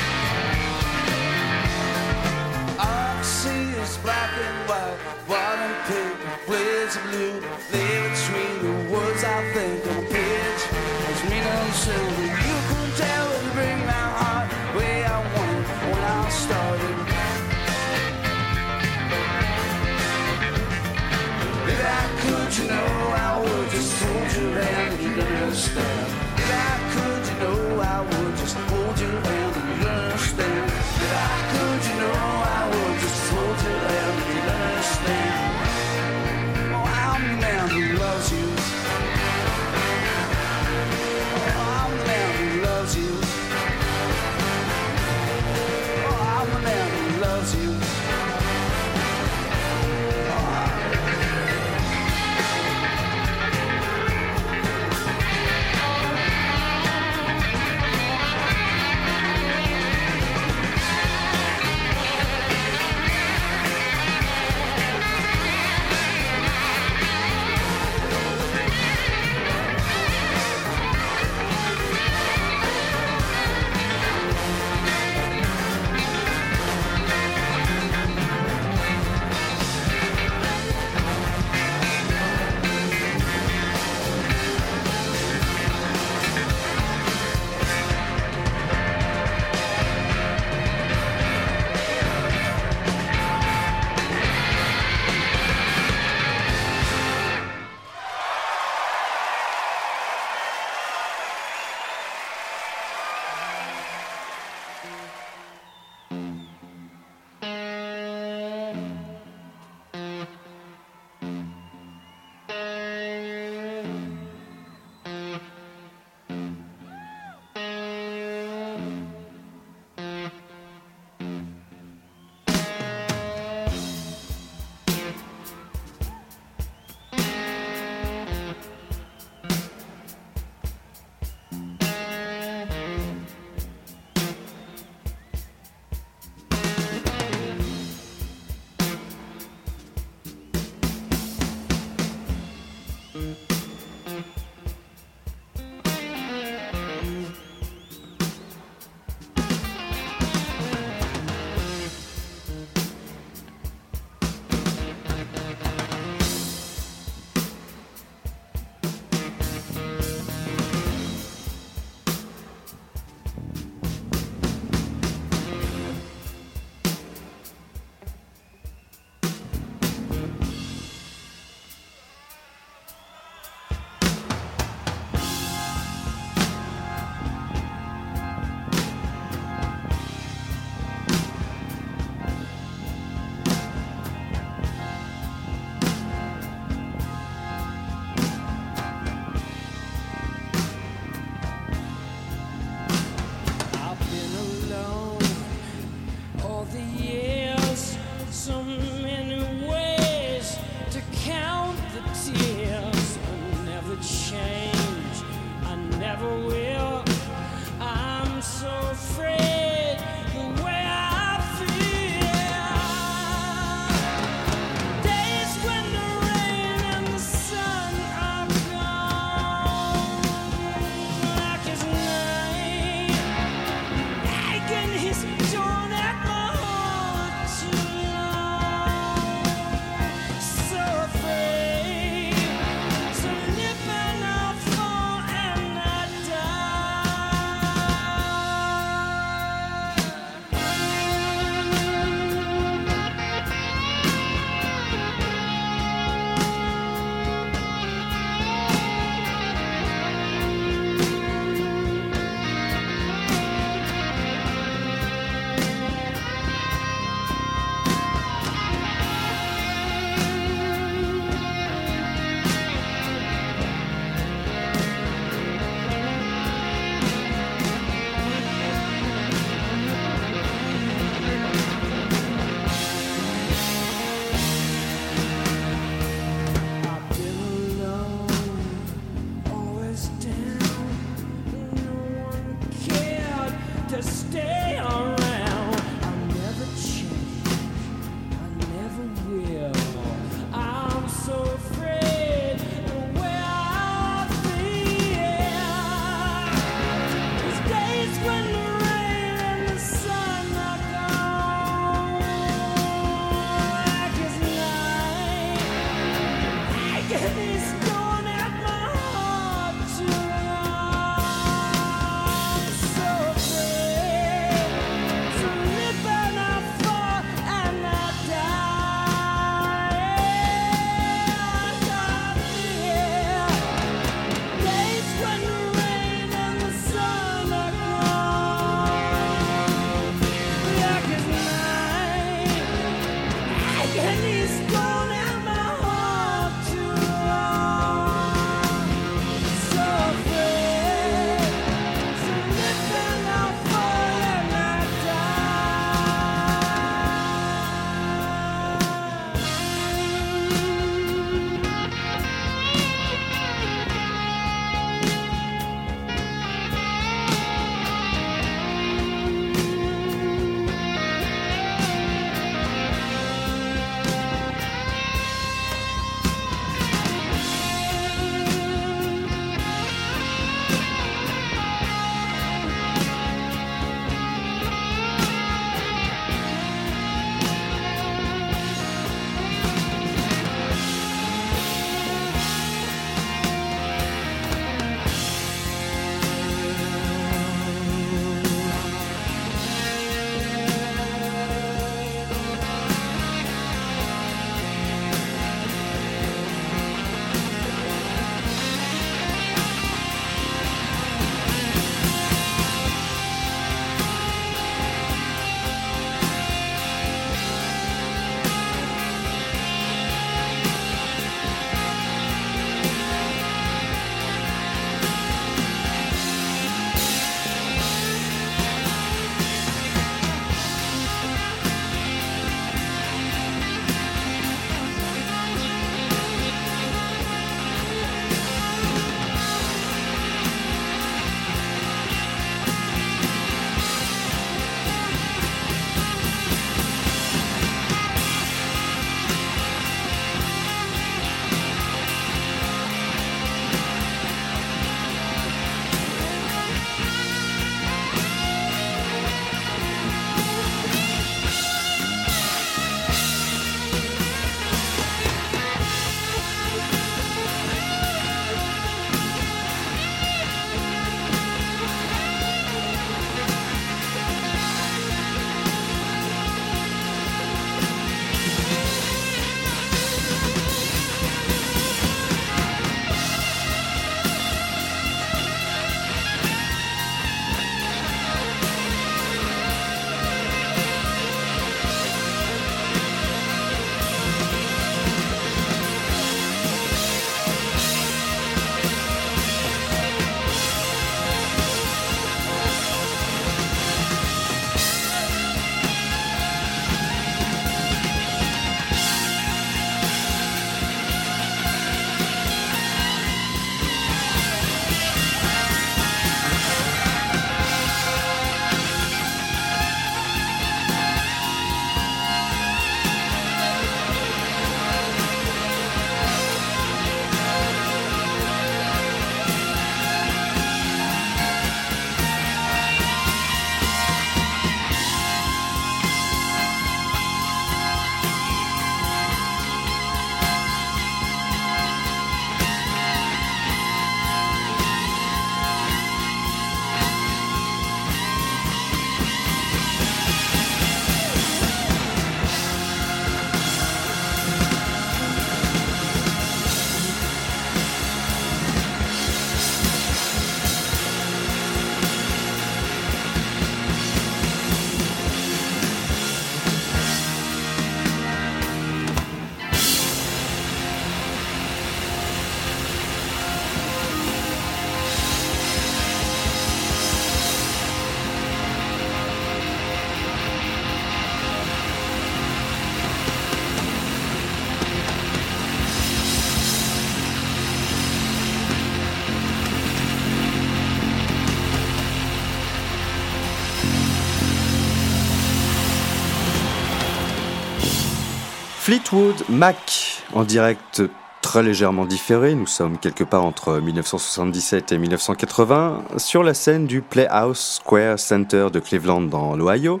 Fleetwood 588.90 589.44
Mac, 589.48 590.20
en 590.32 590.42
direct 590.42 591.04
très 591.42 591.62
légèrement 591.62 592.06
différé, 592.06 592.56
nous 592.56 592.66
sommes 592.66 592.98
quelque 592.98 593.22
part 593.22 593.44
entre 593.44 593.78
1977 593.78 594.90
et 594.90 594.98
1980, 594.98 596.02
sur 596.16 596.42
la 596.42 596.54
scène 596.54 596.88
du 596.88 597.00
Playhouse 597.00 597.78
Square 597.80 598.18
Center 598.18 598.66
de 598.72 598.80
Cleveland 598.80 599.20
dans 599.20 599.54
l'Ohio. 599.54 600.00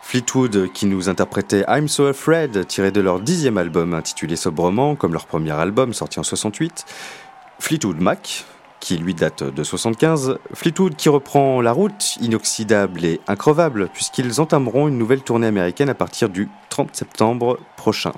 Fleetwood 0.00 0.72
qui 0.72 0.86
nous 0.86 1.10
interprétait 1.10 1.66
I'm 1.68 1.88
So 1.88 2.06
Afraid, 2.06 2.66
tiré 2.66 2.90
de 2.90 3.02
leur 3.02 3.20
dixième 3.20 3.58
album 3.58 3.92
intitulé 3.92 4.36
sobrement, 4.36 4.96
comme 4.96 5.12
leur 5.12 5.26
premier 5.26 5.52
album 5.52 5.92
sorti 5.92 6.18
en 6.18 6.22
68. 6.22 6.86
Fleetwood 7.58 8.00
Mac, 8.00 8.46
qui 8.86 8.98
lui 8.98 9.14
date 9.14 9.42
de 9.42 9.64
75. 9.64 10.38
Fleetwood 10.54 10.94
qui 10.94 11.08
reprend 11.08 11.60
la 11.60 11.72
route, 11.72 12.16
inoxydable 12.20 13.04
et 13.04 13.20
increvable, 13.26 13.88
puisqu'ils 13.92 14.40
entameront 14.40 14.86
une 14.86 14.96
nouvelle 14.96 15.22
tournée 15.22 15.48
américaine 15.48 15.88
à 15.88 15.94
partir 15.94 16.28
du 16.28 16.48
30 16.68 16.94
septembre 16.94 17.58
prochain. 17.76 18.12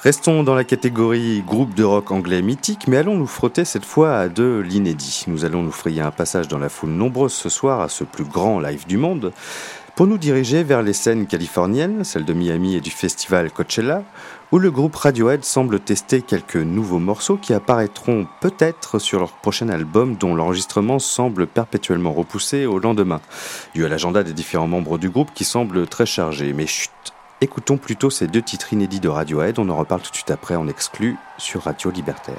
Restons 0.00 0.42
dans 0.42 0.54
la 0.54 0.64
catégorie 0.64 1.42
groupe 1.46 1.72
de 1.72 1.82
rock 1.82 2.10
anglais 2.10 2.42
mythique, 2.42 2.88
mais 2.88 2.98
allons 2.98 3.16
nous 3.16 3.26
frotter 3.26 3.64
cette 3.64 3.86
fois 3.86 4.18
à 4.18 4.28
de 4.28 4.62
l'inédit. 4.62 5.24
Nous 5.28 5.46
allons 5.46 5.62
nous 5.62 5.72
frayer 5.72 6.02
un 6.02 6.10
passage 6.10 6.46
dans 6.46 6.58
la 6.58 6.68
foule 6.68 6.90
nombreuse 6.90 7.32
ce 7.32 7.48
soir 7.48 7.80
à 7.80 7.88
ce 7.88 8.04
plus 8.04 8.24
grand 8.24 8.60
live 8.60 8.86
du 8.86 8.98
monde, 8.98 9.32
pour 9.96 10.08
nous 10.08 10.18
diriger 10.18 10.64
vers 10.64 10.82
les 10.82 10.92
scènes 10.92 11.26
californiennes, 11.26 12.02
celles 12.02 12.24
de 12.24 12.32
Miami 12.34 12.74
et 12.74 12.80
du 12.80 12.90
festival 12.90 13.50
Coachella, 13.50 14.02
où 14.52 14.58
le 14.58 14.70
groupe 14.70 14.94
Radiohead 14.94 15.44
semble 15.44 15.80
tester 15.80 16.22
quelques 16.22 16.56
nouveaux 16.56 16.98
morceaux 16.98 17.36
qui 17.36 17.52
apparaîtront 17.52 18.26
peut-être 18.40 18.98
sur 18.98 19.18
leur 19.18 19.32
prochain 19.32 19.68
album 19.68 20.16
dont 20.16 20.34
l'enregistrement 20.34 20.98
semble 20.98 21.46
perpétuellement 21.46 22.12
repoussé 22.12 22.66
au 22.66 22.78
lendemain, 22.78 23.20
dû 23.74 23.84
à 23.84 23.88
l'agenda 23.88 24.22
des 24.22 24.32
différents 24.32 24.68
membres 24.68 24.98
du 24.98 25.10
groupe 25.10 25.32
qui 25.34 25.44
semble 25.44 25.86
très 25.86 26.06
chargé. 26.06 26.52
Mais 26.52 26.66
chut, 26.66 26.90
écoutons 27.40 27.76
plutôt 27.76 28.10
ces 28.10 28.26
deux 28.26 28.42
titres 28.42 28.72
inédits 28.72 29.00
de 29.00 29.08
Radiohead, 29.08 29.58
on 29.58 29.68
en 29.68 29.76
reparle 29.76 30.02
tout 30.02 30.10
de 30.10 30.16
suite 30.16 30.30
après 30.30 30.56
en 30.56 30.68
exclu 30.68 31.16
sur 31.38 31.62
Radio 31.62 31.90
Libertaire. 31.90 32.38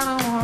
I 0.00 0.04
don't 0.04 0.28
want 0.28 0.37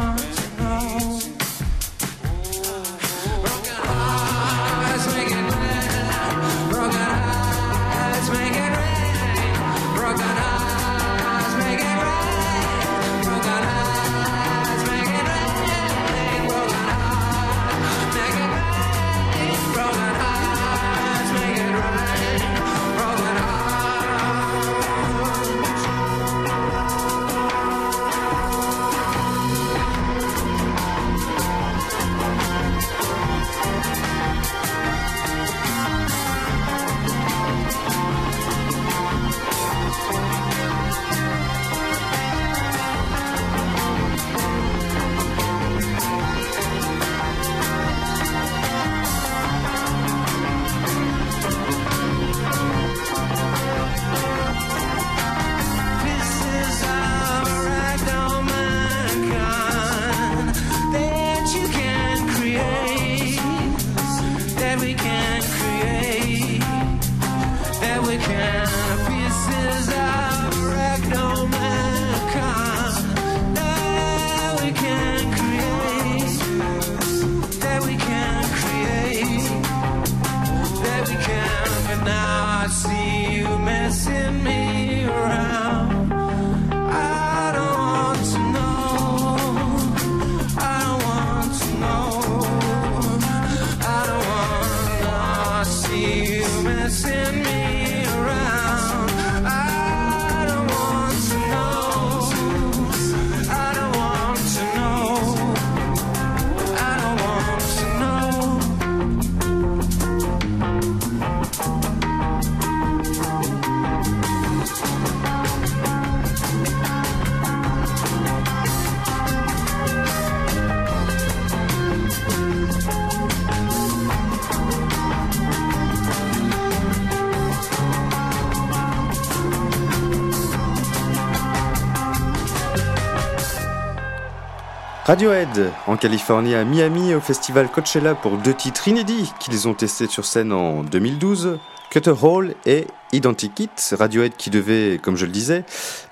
Radiohead 135.15 135.71
en 135.87 135.97
Californie 135.97 136.57
à 136.57 136.65
Miami 136.65 137.15
au 137.15 137.21
festival 137.21 137.69
Coachella 137.69 138.17
pour 138.17 138.37
deux 138.37 138.53
titres 138.53 138.89
inédits 138.89 139.33
qu'ils 139.39 139.69
ont 139.69 139.75
testés 139.75 140.09
sur 140.09 140.25
scène 140.25 140.53
en 140.53 140.83
2012, 140.83 141.61
Cutter 141.89 142.15
Hall 142.21 142.57
et 142.67 142.89
Identikit. 143.13 143.71
Radiohead 143.93 144.35
qui 144.37 144.51
devait, 144.51 144.99
comme 145.01 145.15
je 145.15 145.25
le 145.27 145.31
disais, 145.31 145.65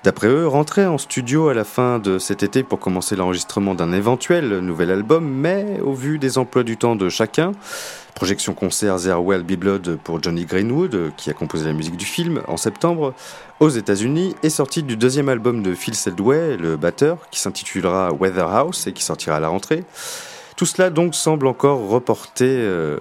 d'après 0.05 0.27
eux, 0.27 0.47
rentrer 0.47 0.85
en 0.85 0.97
studio 0.97 1.49
à 1.49 1.53
la 1.53 1.65
fin 1.65 1.99
de 1.99 2.17
cet 2.17 2.43
été 2.43 2.63
pour 2.63 2.79
commencer 2.79 3.17
l'enregistrement 3.17 3.75
d'un 3.75 3.91
éventuel 3.91 4.59
nouvel 4.59 4.89
album, 4.89 5.27
mais 5.27 5.81
au 5.81 5.91
vu 5.91 6.17
des 6.17 6.37
emplois 6.37 6.63
du 6.63 6.77
temps 6.77 6.95
de 6.95 7.09
chacun, 7.09 7.51
projection 8.15 8.53
concert 8.53 8.97
There 8.97 9.21
Will 9.21 9.43
Be 9.43 9.53
Blood 9.53 9.97
pour 10.03 10.21
Johnny 10.21 10.45
Greenwood, 10.45 11.11
qui 11.17 11.29
a 11.29 11.33
composé 11.33 11.65
la 11.65 11.73
musique 11.73 11.97
du 11.97 12.05
film 12.05 12.41
en 12.47 12.57
septembre, 12.57 13.13
aux 13.59 13.69
États-Unis, 13.69 14.35
est 14.43 14.49
sorti 14.49 14.83
du 14.83 14.97
deuxième 14.97 15.29
album 15.29 15.63
de 15.63 15.73
Phil 15.73 15.95
Seldway, 15.95 16.57
le 16.57 16.77
batteur, 16.77 17.29
qui 17.31 17.39
s'intitulera 17.39 18.11
Weather 18.13 18.47
House 18.47 18.87
et 18.87 18.93
qui 18.93 19.03
sortira 19.03 19.37
à 19.37 19.39
la 19.39 19.49
rentrée. 19.49 19.83
Tout 20.55 20.65
cela 20.65 20.89
donc 20.89 21.15
semble 21.15 21.47
encore 21.47 21.87
reporter 21.87 22.45
euh, 22.47 22.97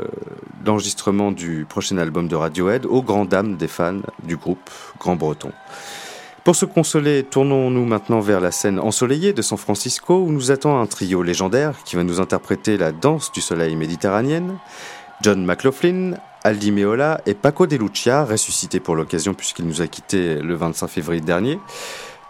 l'enregistrement 0.65 1.33
du 1.33 1.67
prochain 1.69 1.99
album 1.99 2.27
de 2.27 2.35
Radiohead 2.35 2.87
aux 2.87 3.03
grandes 3.03 3.29
dames 3.29 3.57
des 3.57 3.69
fans 3.69 4.01
du 4.23 4.37
groupe 4.37 4.71
Grand 4.99 5.17
Breton. 5.17 5.53
Pour 6.45 6.57
se 6.57 6.65
consoler, 6.65 7.23
tournons-nous 7.23 7.85
maintenant 7.85 8.19
vers 8.19 8.41
la 8.41 8.51
scène 8.51 8.81
ensoleillée 8.81 9.33
de 9.33 9.43
San 9.43 9.57
Francisco 9.57 10.17
où 10.17 10.33
nous 10.33 10.51
attend 10.51 10.81
un 10.81 10.87
trio 10.87 11.23
légendaire 11.23 11.75
qui 11.85 11.95
va 11.95 12.03
nous 12.03 12.21
interpréter 12.21 12.77
la 12.77 12.91
danse 12.91 13.31
du 13.31 13.41
soleil 13.41 13.77
méditerranéenne. 13.77 14.59
John 15.23 15.45
McLaughlin, 15.45 16.15
Aldi 16.43 16.73
Meola 16.73 17.21
et 17.27 17.35
Paco 17.35 17.69
De 17.69 17.77
Lucia, 17.77 18.25
ressuscité 18.25 18.81
pour 18.81 18.97
l'occasion 18.97 19.35
puisqu'il 19.35 19.67
nous 19.67 19.81
a 19.81 19.87
quittés 19.87 20.41
le 20.41 20.57
25 20.57 20.89
février 20.89 21.21
dernier. 21.21 21.61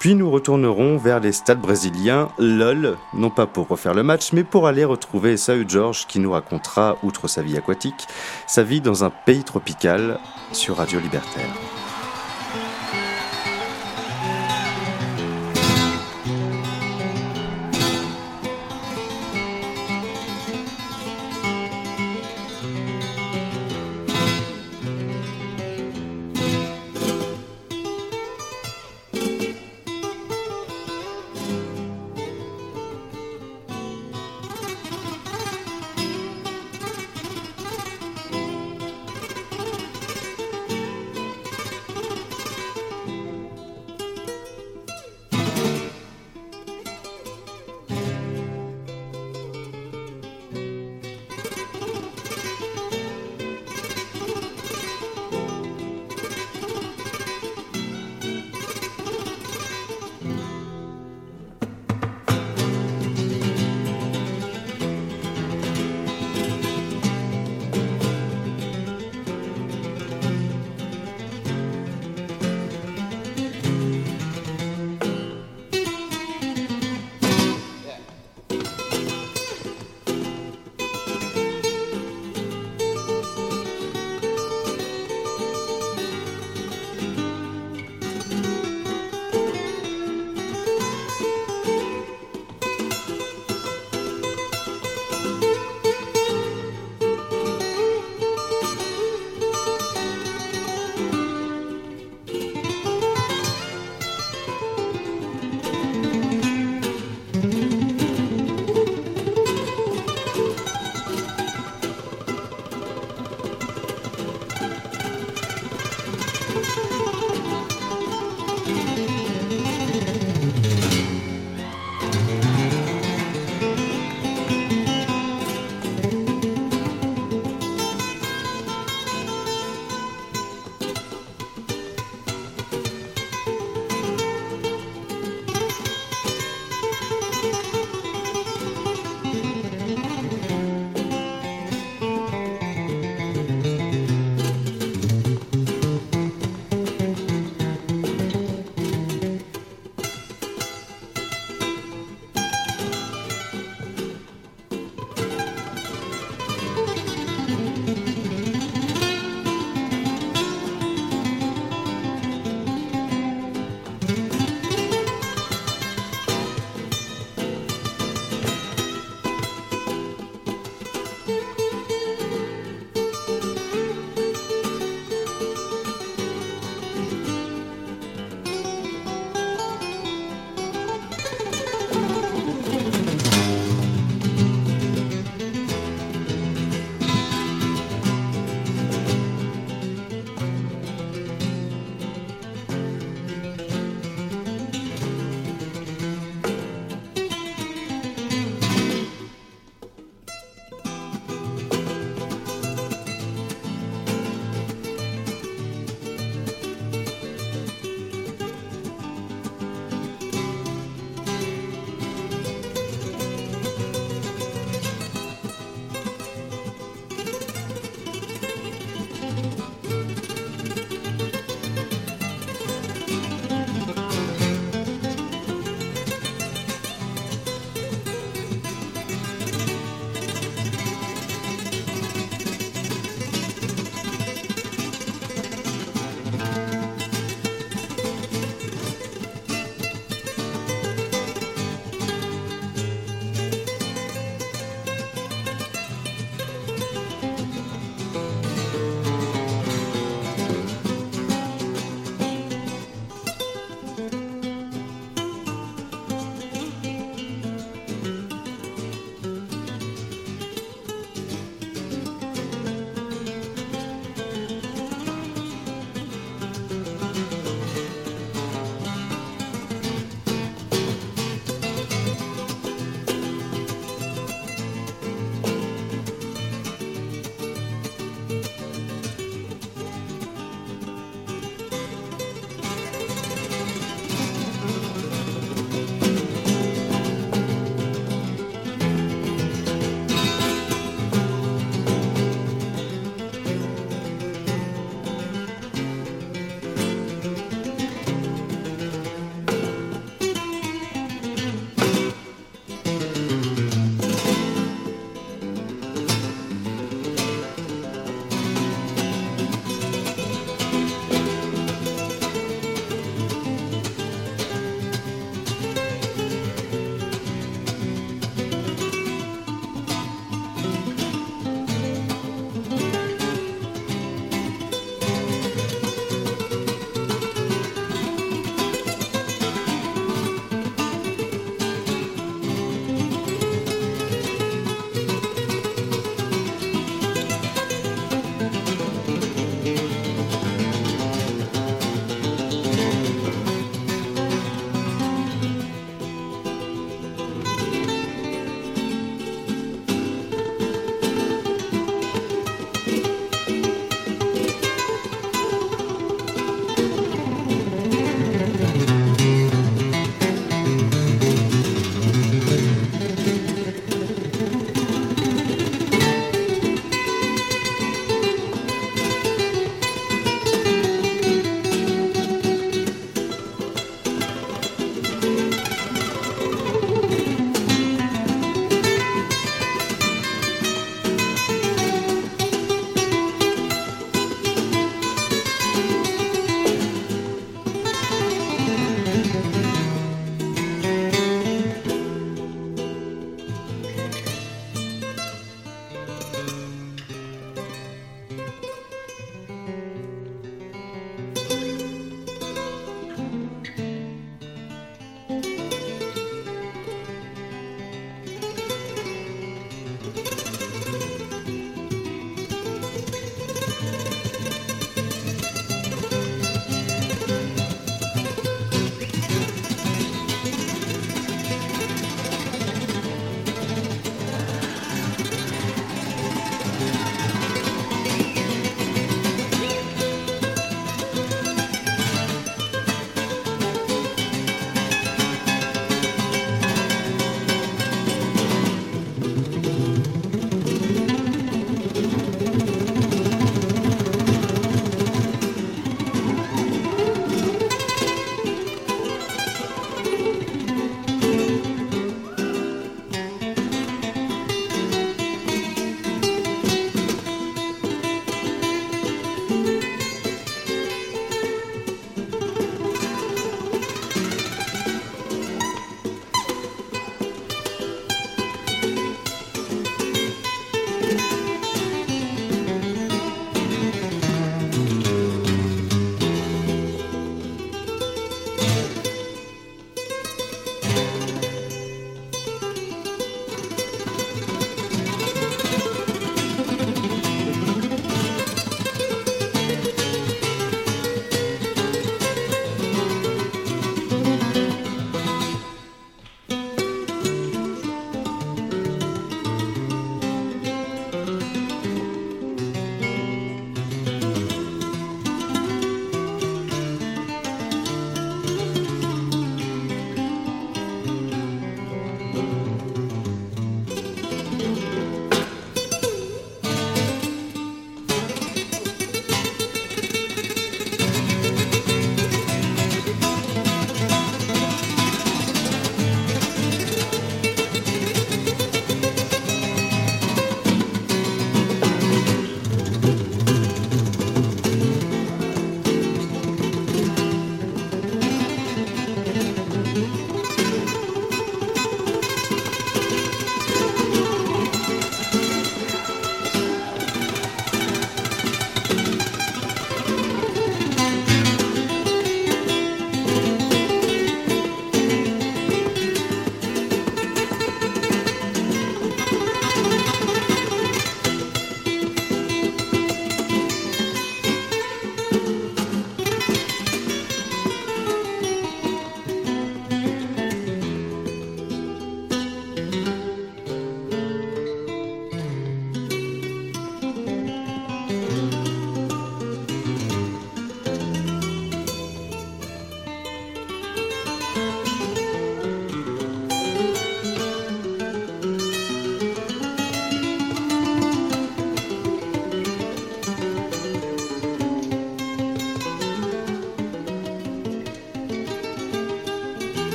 Puis 0.00 0.16
nous 0.16 0.28
retournerons 0.28 0.96
vers 0.96 1.20
les 1.20 1.30
stades 1.30 1.60
brésiliens, 1.60 2.30
LOL, 2.38 2.96
non 3.14 3.30
pas 3.30 3.46
pour 3.46 3.68
refaire 3.68 3.94
le 3.94 4.02
match, 4.02 4.32
mais 4.32 4.42
pour 4.42 4.66
aller 4.66 4.84
retrouver 4.84 5.36
Saül 5.36 5.68
George 5.68 6.06
qui 6.08 6.18
nous 6.18 6.32
racontera, 6.32 6.96
outre 7.04 7.28
sa 7.28 7.42
vie 7.42 7.56
aquatique, 7.56 8.08
sa 8.48 8.64
vie 8.64 8.80
dans 8.80 9.04
un 9.04 9.10
pays 9.10 9.44
tropical 9.44 10.18
sur 10.52 10.78
Radio 10.78 10.98
Libertaire. 10.98 11.89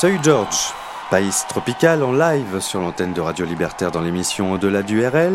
Salut 0.00 0.20
George, 0.22 0.72
pays 1.10 1.44
tropical 1.46 2.02
en 2.02 2.12
live 2.12 2.60
sur 2.60 2.80
l'antenne 2.80 3.12
de 3.12 3.20
Radio 3.20 3.44
Libertaire 3.44 3.90
dans 3.90 4.00
l'émission 4.00 4.52
Au-delà 4.52 4.82
du 4.82 5.06
RL, 5.06 5.34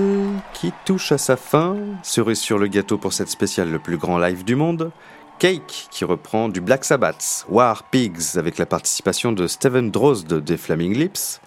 qui 0.53 0.73
touche 0.85 1.11
à 1.11 1.19
sa 1.19 1.37
fin. 1.37 1.77
Cerise 2.01 2.39
sur 2.39 2.57
le 2.57 2.65
gâteau 2.65 2.97
pour 2.97 3.13
cette 3.13 3.29
spéciale 3.29 3.69
le 3.69 3.77
plus 3.77 3.97
grand 3.97 4.17
live 4.17 4.43
du 4.43 4.55
monde. 4.55 4.89
Cake, 5.37 5.87
qui 5.91 6.03
reprend 6.03 6.49
du 6.49 6.61
Black 6.61 6.83
Sabbath, 6.83 7.45
War 7.47 7.83
Pigs, 7.83 8.37
avec 8.37 8.57
la 8.57 8.65
participation 8.65 9.33
de 9.33 9.45
Steven 9.45 9.91
Drozd 9.91 10.33
des 10.33 10.57
Flaming 10.57 10.97
Lips. 10.97 11.41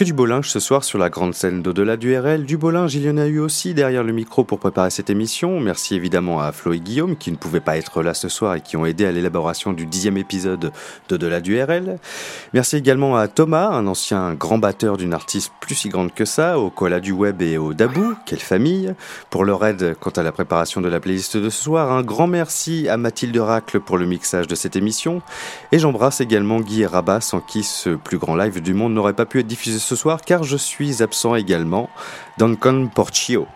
Que 0.00 0.04
du 0.06 0.14
beau 0.14 0.24
linge 0.24 0.48
ce 0.48 0.60
soir 0.60 0.82
sur 0.82 0.98
la 0.98 1.10
grande 1.10 1.34
scène 1.34 1.60
d'au-delà 1.60 1.98
du 1.98 2.16
RL. 2.16 2.46
Du 2.46 2.56
beau 2.56 2.70
linge, 2.70 2.94
il 2.94 3.04
y 3.04 3.10
en 3.10 3.18
a 3.18 3.26
eu 3.26 3.38
aussi 3.38 3.74
derrière 3.74 4.02
le 4.02 4.14
micro 4.14 4.44
pour 4.44 4.58
préparer 4.58 4.88
cette 4.88 5.10
émission. 5.10 5.60
Merci 5.60 5.94
évidemment 5.94 6.40
à 6.40 6.52
Flo 6.52 6.72
et 6.72 6.80
Guillaume 6.80 7.18
qui 7.18 7.30
ne 7.30 7.36
pouvaient 7.36 7.60
pas 7.60 7.76
être 7.76 8.02
là 8.02 8.14
ce 8.14 8.30
soir 8.30 8.54
et 8.54 8.62
qui 8.62 8.78
ont 8.78 8.86
aidé 8.86 9.04
à 9.04 9.12
l'élaboration 9.12 9.74
du 9.74 9.84
dixième 9.84 10.16
épisode 10.16 10.72
d'au-delà 11.10 11.42
du 11.42 11.62
RL. 11.62 11.98
Merci 12.54 12.76
également 12.76 13.18
à 13.18 13.28
Thomas, 13.28 13.68
un 13.68 13.86
ancien 13.86 14.32
grand 14.32 14.56
batteur 14.56 14.96
d'une 14.96 15.12
artiste 15.12 15.52
plus 15.60 15.74
si 15.74 15.90
grande 15.90 16.14
que 16.14 16.24
ça, 16.24 16.58
au 16.58 16.70
Koala 16.70 17.00
du 17.00 17.12
Web 17.12 17.42
et 17.42 17.58
au 17.58 17.74
Dabou, 17.74 18.14
quelle 18.24 18.40
famille, 18.40 18.94
pour 19.28 19.44
leur 19.44 19.62
aide 19.66 19.94
quant 20.00 20.08
à 20.08 20.22
la 20.22 20.32
préparation 20.32 20.80
de 20.80 20.88
la 20.88 21.00
playlist 21.00 21.36
de 21.36 21.50
ce 21.50 21.62
soir. 21.62 21.92
Un 21.92 22.02
grand 22.02 22.26
merci 22.26 22.88
à 22.88 22.96
Mathilde 22.96 23.36
Racle 23.36 23.80
pour 23.80 23.98
le 23.98 24.06
mixage 24.06 24.46
de 24.46 24.54
cette 24.54 24.76
émission. 24.76 25.20
Et 25.72 25.78
j'embrasse 25.78 26.22
également 26.22 26.60
Guy 26.60 26.80
et 26.80 26.86
Rabat, 26.86 27.20
sans 27.20 27.40
qui 27.40 27.64
ce 27.64 27.90
plus 27.90 28.16
grand 28.16 28.34
live 28.34 28.62
du 28.62 28.72
monde 28.72 28.94
n'aurait 28.94 29.12
pas 29.12 29.26
pu 29.26 29.40
être 29.40 29.46
diffusé 29.46 29.78
ce 29.89 29.89
soir, 29.94 30.22
car 30.22 30.42
je 30.42 30.56
suis 30.56 31.02
absent 31.02 31.34
également. 31.34 31.90
Duncan 32.38 32.86
Porcio. 32.86 33.46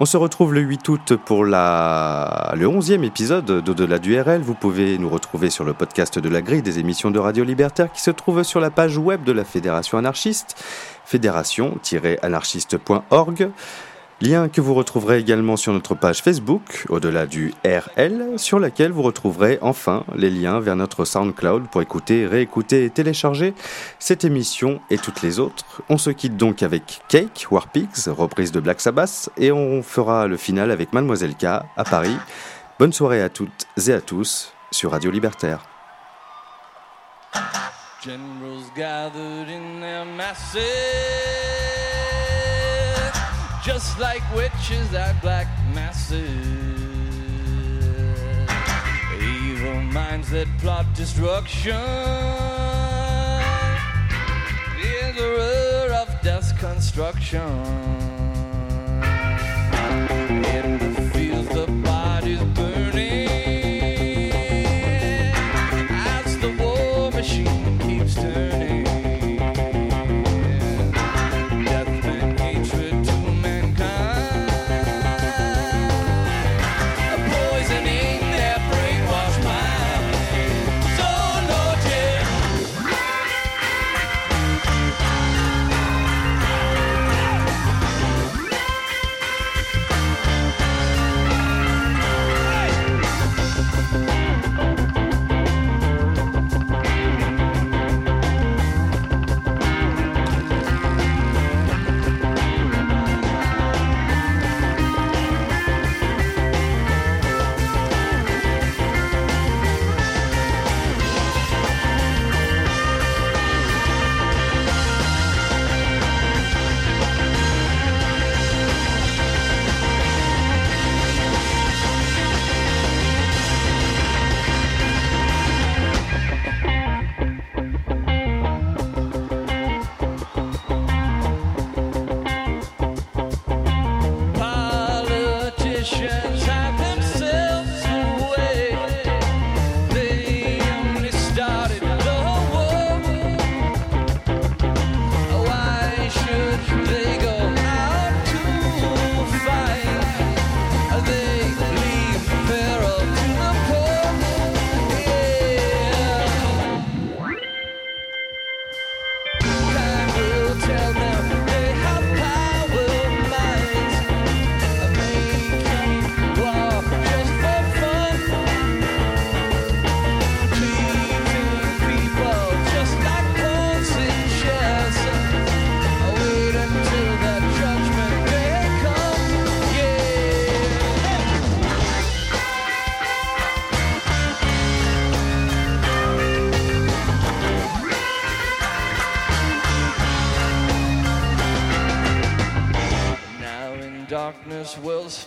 On 0.00 0.04
se 0.04 0.16
retrouve 0.16 0.52
le 0.52 0.60
8 0.60 0.88
août 0.88 1.14
pour 1.14 1.44
le 1.44 1.52
11e 1.52 3.04
épisode 3.04 3.62
d'Au-delà 3.62 4.00
du 4.00 4.20
RL. 4.20 4.40
Vous 4.40 4.54
pouvez 4.54 4.98
nous 4.98 5.08
retrouver 5.08 5.48
sur 5.48 5.64
le 5.64 5.74
podcast 5.74 6.18
de 6.18 6.28
la 6.28 6.42
grille 6.42 6.62
des 6.62 6.80
émissions 6.80 7.12
de 7.12 7.20
Radio 7.20 7.44
Libertaire 7.44 7.92
qui 7.92 8.00
se 8.00 8.10
trouve 8.10 8.42
sur 8.42 8.58
la 8.58 8.70
page 8.70 8.98
web 8.98 9.22
de 9.22 9.30
la 9.30 9.44
Fédération 9.44 9.98
anarchiste, 9.98 10.56
fédération-anarchiste.org. 11.04 13.50
Lien 14.22 14.48
que 14.48 14.60
vous 14.60 14.74
retrouverez 14.74 15.18
également 15.18 15.56
sur 15.56 15.72
notre 15.72 15.96
page 15.96 16.22
Facebook, 16.22 16.86
au-delà 16.88 17.26
du 17.26 17.52
RL, 17.64 18.34
sur 18.36 18.60
laquelle 18.60 18.92
vous 18.92 19.02
retrouverez 19.02 19.58
enfin 19.62 20.04
les 20.14 20.30
liens 20.30 20.60
vers 20.60 20.76
notre 20.76 21.04
SoundCloud 21.04 21.66
pour 21.68 21.82
écouter, 21.82 22.28
réécouter 22.28 22.84
et 22.84 22.90
télécharger 22.90 23.52
cette 23.98 24.24
émission 24.24 24.80
et 24.90 24.98
toutes 24.98 25.22
les 25.22 25.40
autres. 25.40 25.82
On 25.88 25.98
se 25.98 26.10
quitte 26.10 26.36
donc 26.36 26.62
avec 26.62 27.00
Cake, 27.08 27.48
Warpigs, 27.50 28.06
reprise 28.06 28.52
de 28.52 28.60
Black 28.60 28.80
Sabbath, 28.80 29.28
et 29.38 29.50
on 29.50 29.82
fera 29.82 30.28
le 30.28 30.36
final 30.36 30.70
avec 30.70 30.92
Mademoiselle 30.92 31.34
K 31.34 31.44
à 31.44 31.84
Paris. 31.90 32.16
Bonne 32.78 32.92
soirée 32.92 33.22
à 33.22 33.28
toutes 33.28 33.66
et 33.88 33.92
à 33.92 34.00
tous 34.00 34.52
sur 34.70 34.92
Radio 34.92 35.10
Libertaire. 35.10 35.66
just 43.64 43.98
like 43.98 44.22
witches 44.34 44.92
and 44.94 45.20
black 45.20 45.46
masses, 45.72 46.18
evil 49.20 49.80
minds 49.82 50.30
that 50.30 50.48
plot 50.58 50.86
destruction 50.94 51.78
the 55.14 55.28
roar 55.28 55.92
of 55.92 56.08
dust 56.22 56.56
construction. 56.58 57.42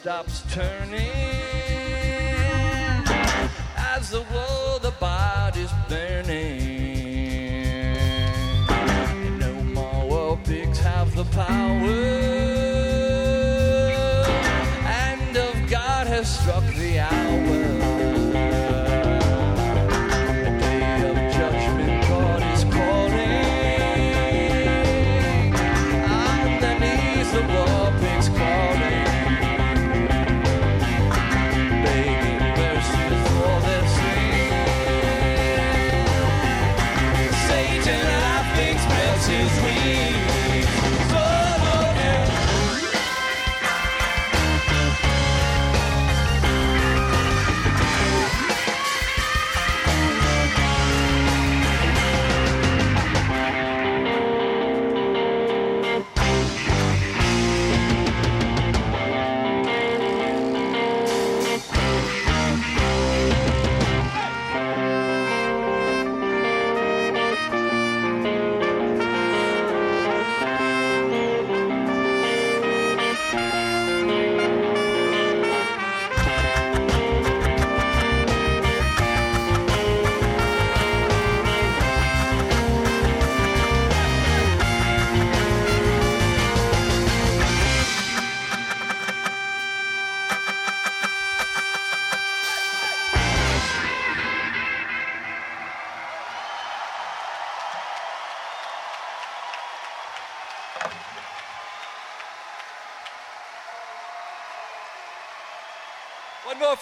stops 0.05 0.44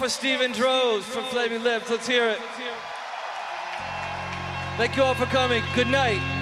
for 0.04 0.10
Stephen 0.10 0.52
Droz 0.52 1.06
from 1.06 1.24
Flaming 1.26 1.64
Lips. 1.64 1.90
Let's 1.90 2.06
hear 2.06 2.28
it. 2.28 2.40
Thank 4.76 4.98
you 4.98 5.04
all 5.04 5.16
for 5.16 5.28
coming. 5.28 5.64
Good 5.76 5.88
night. 5.88 6.33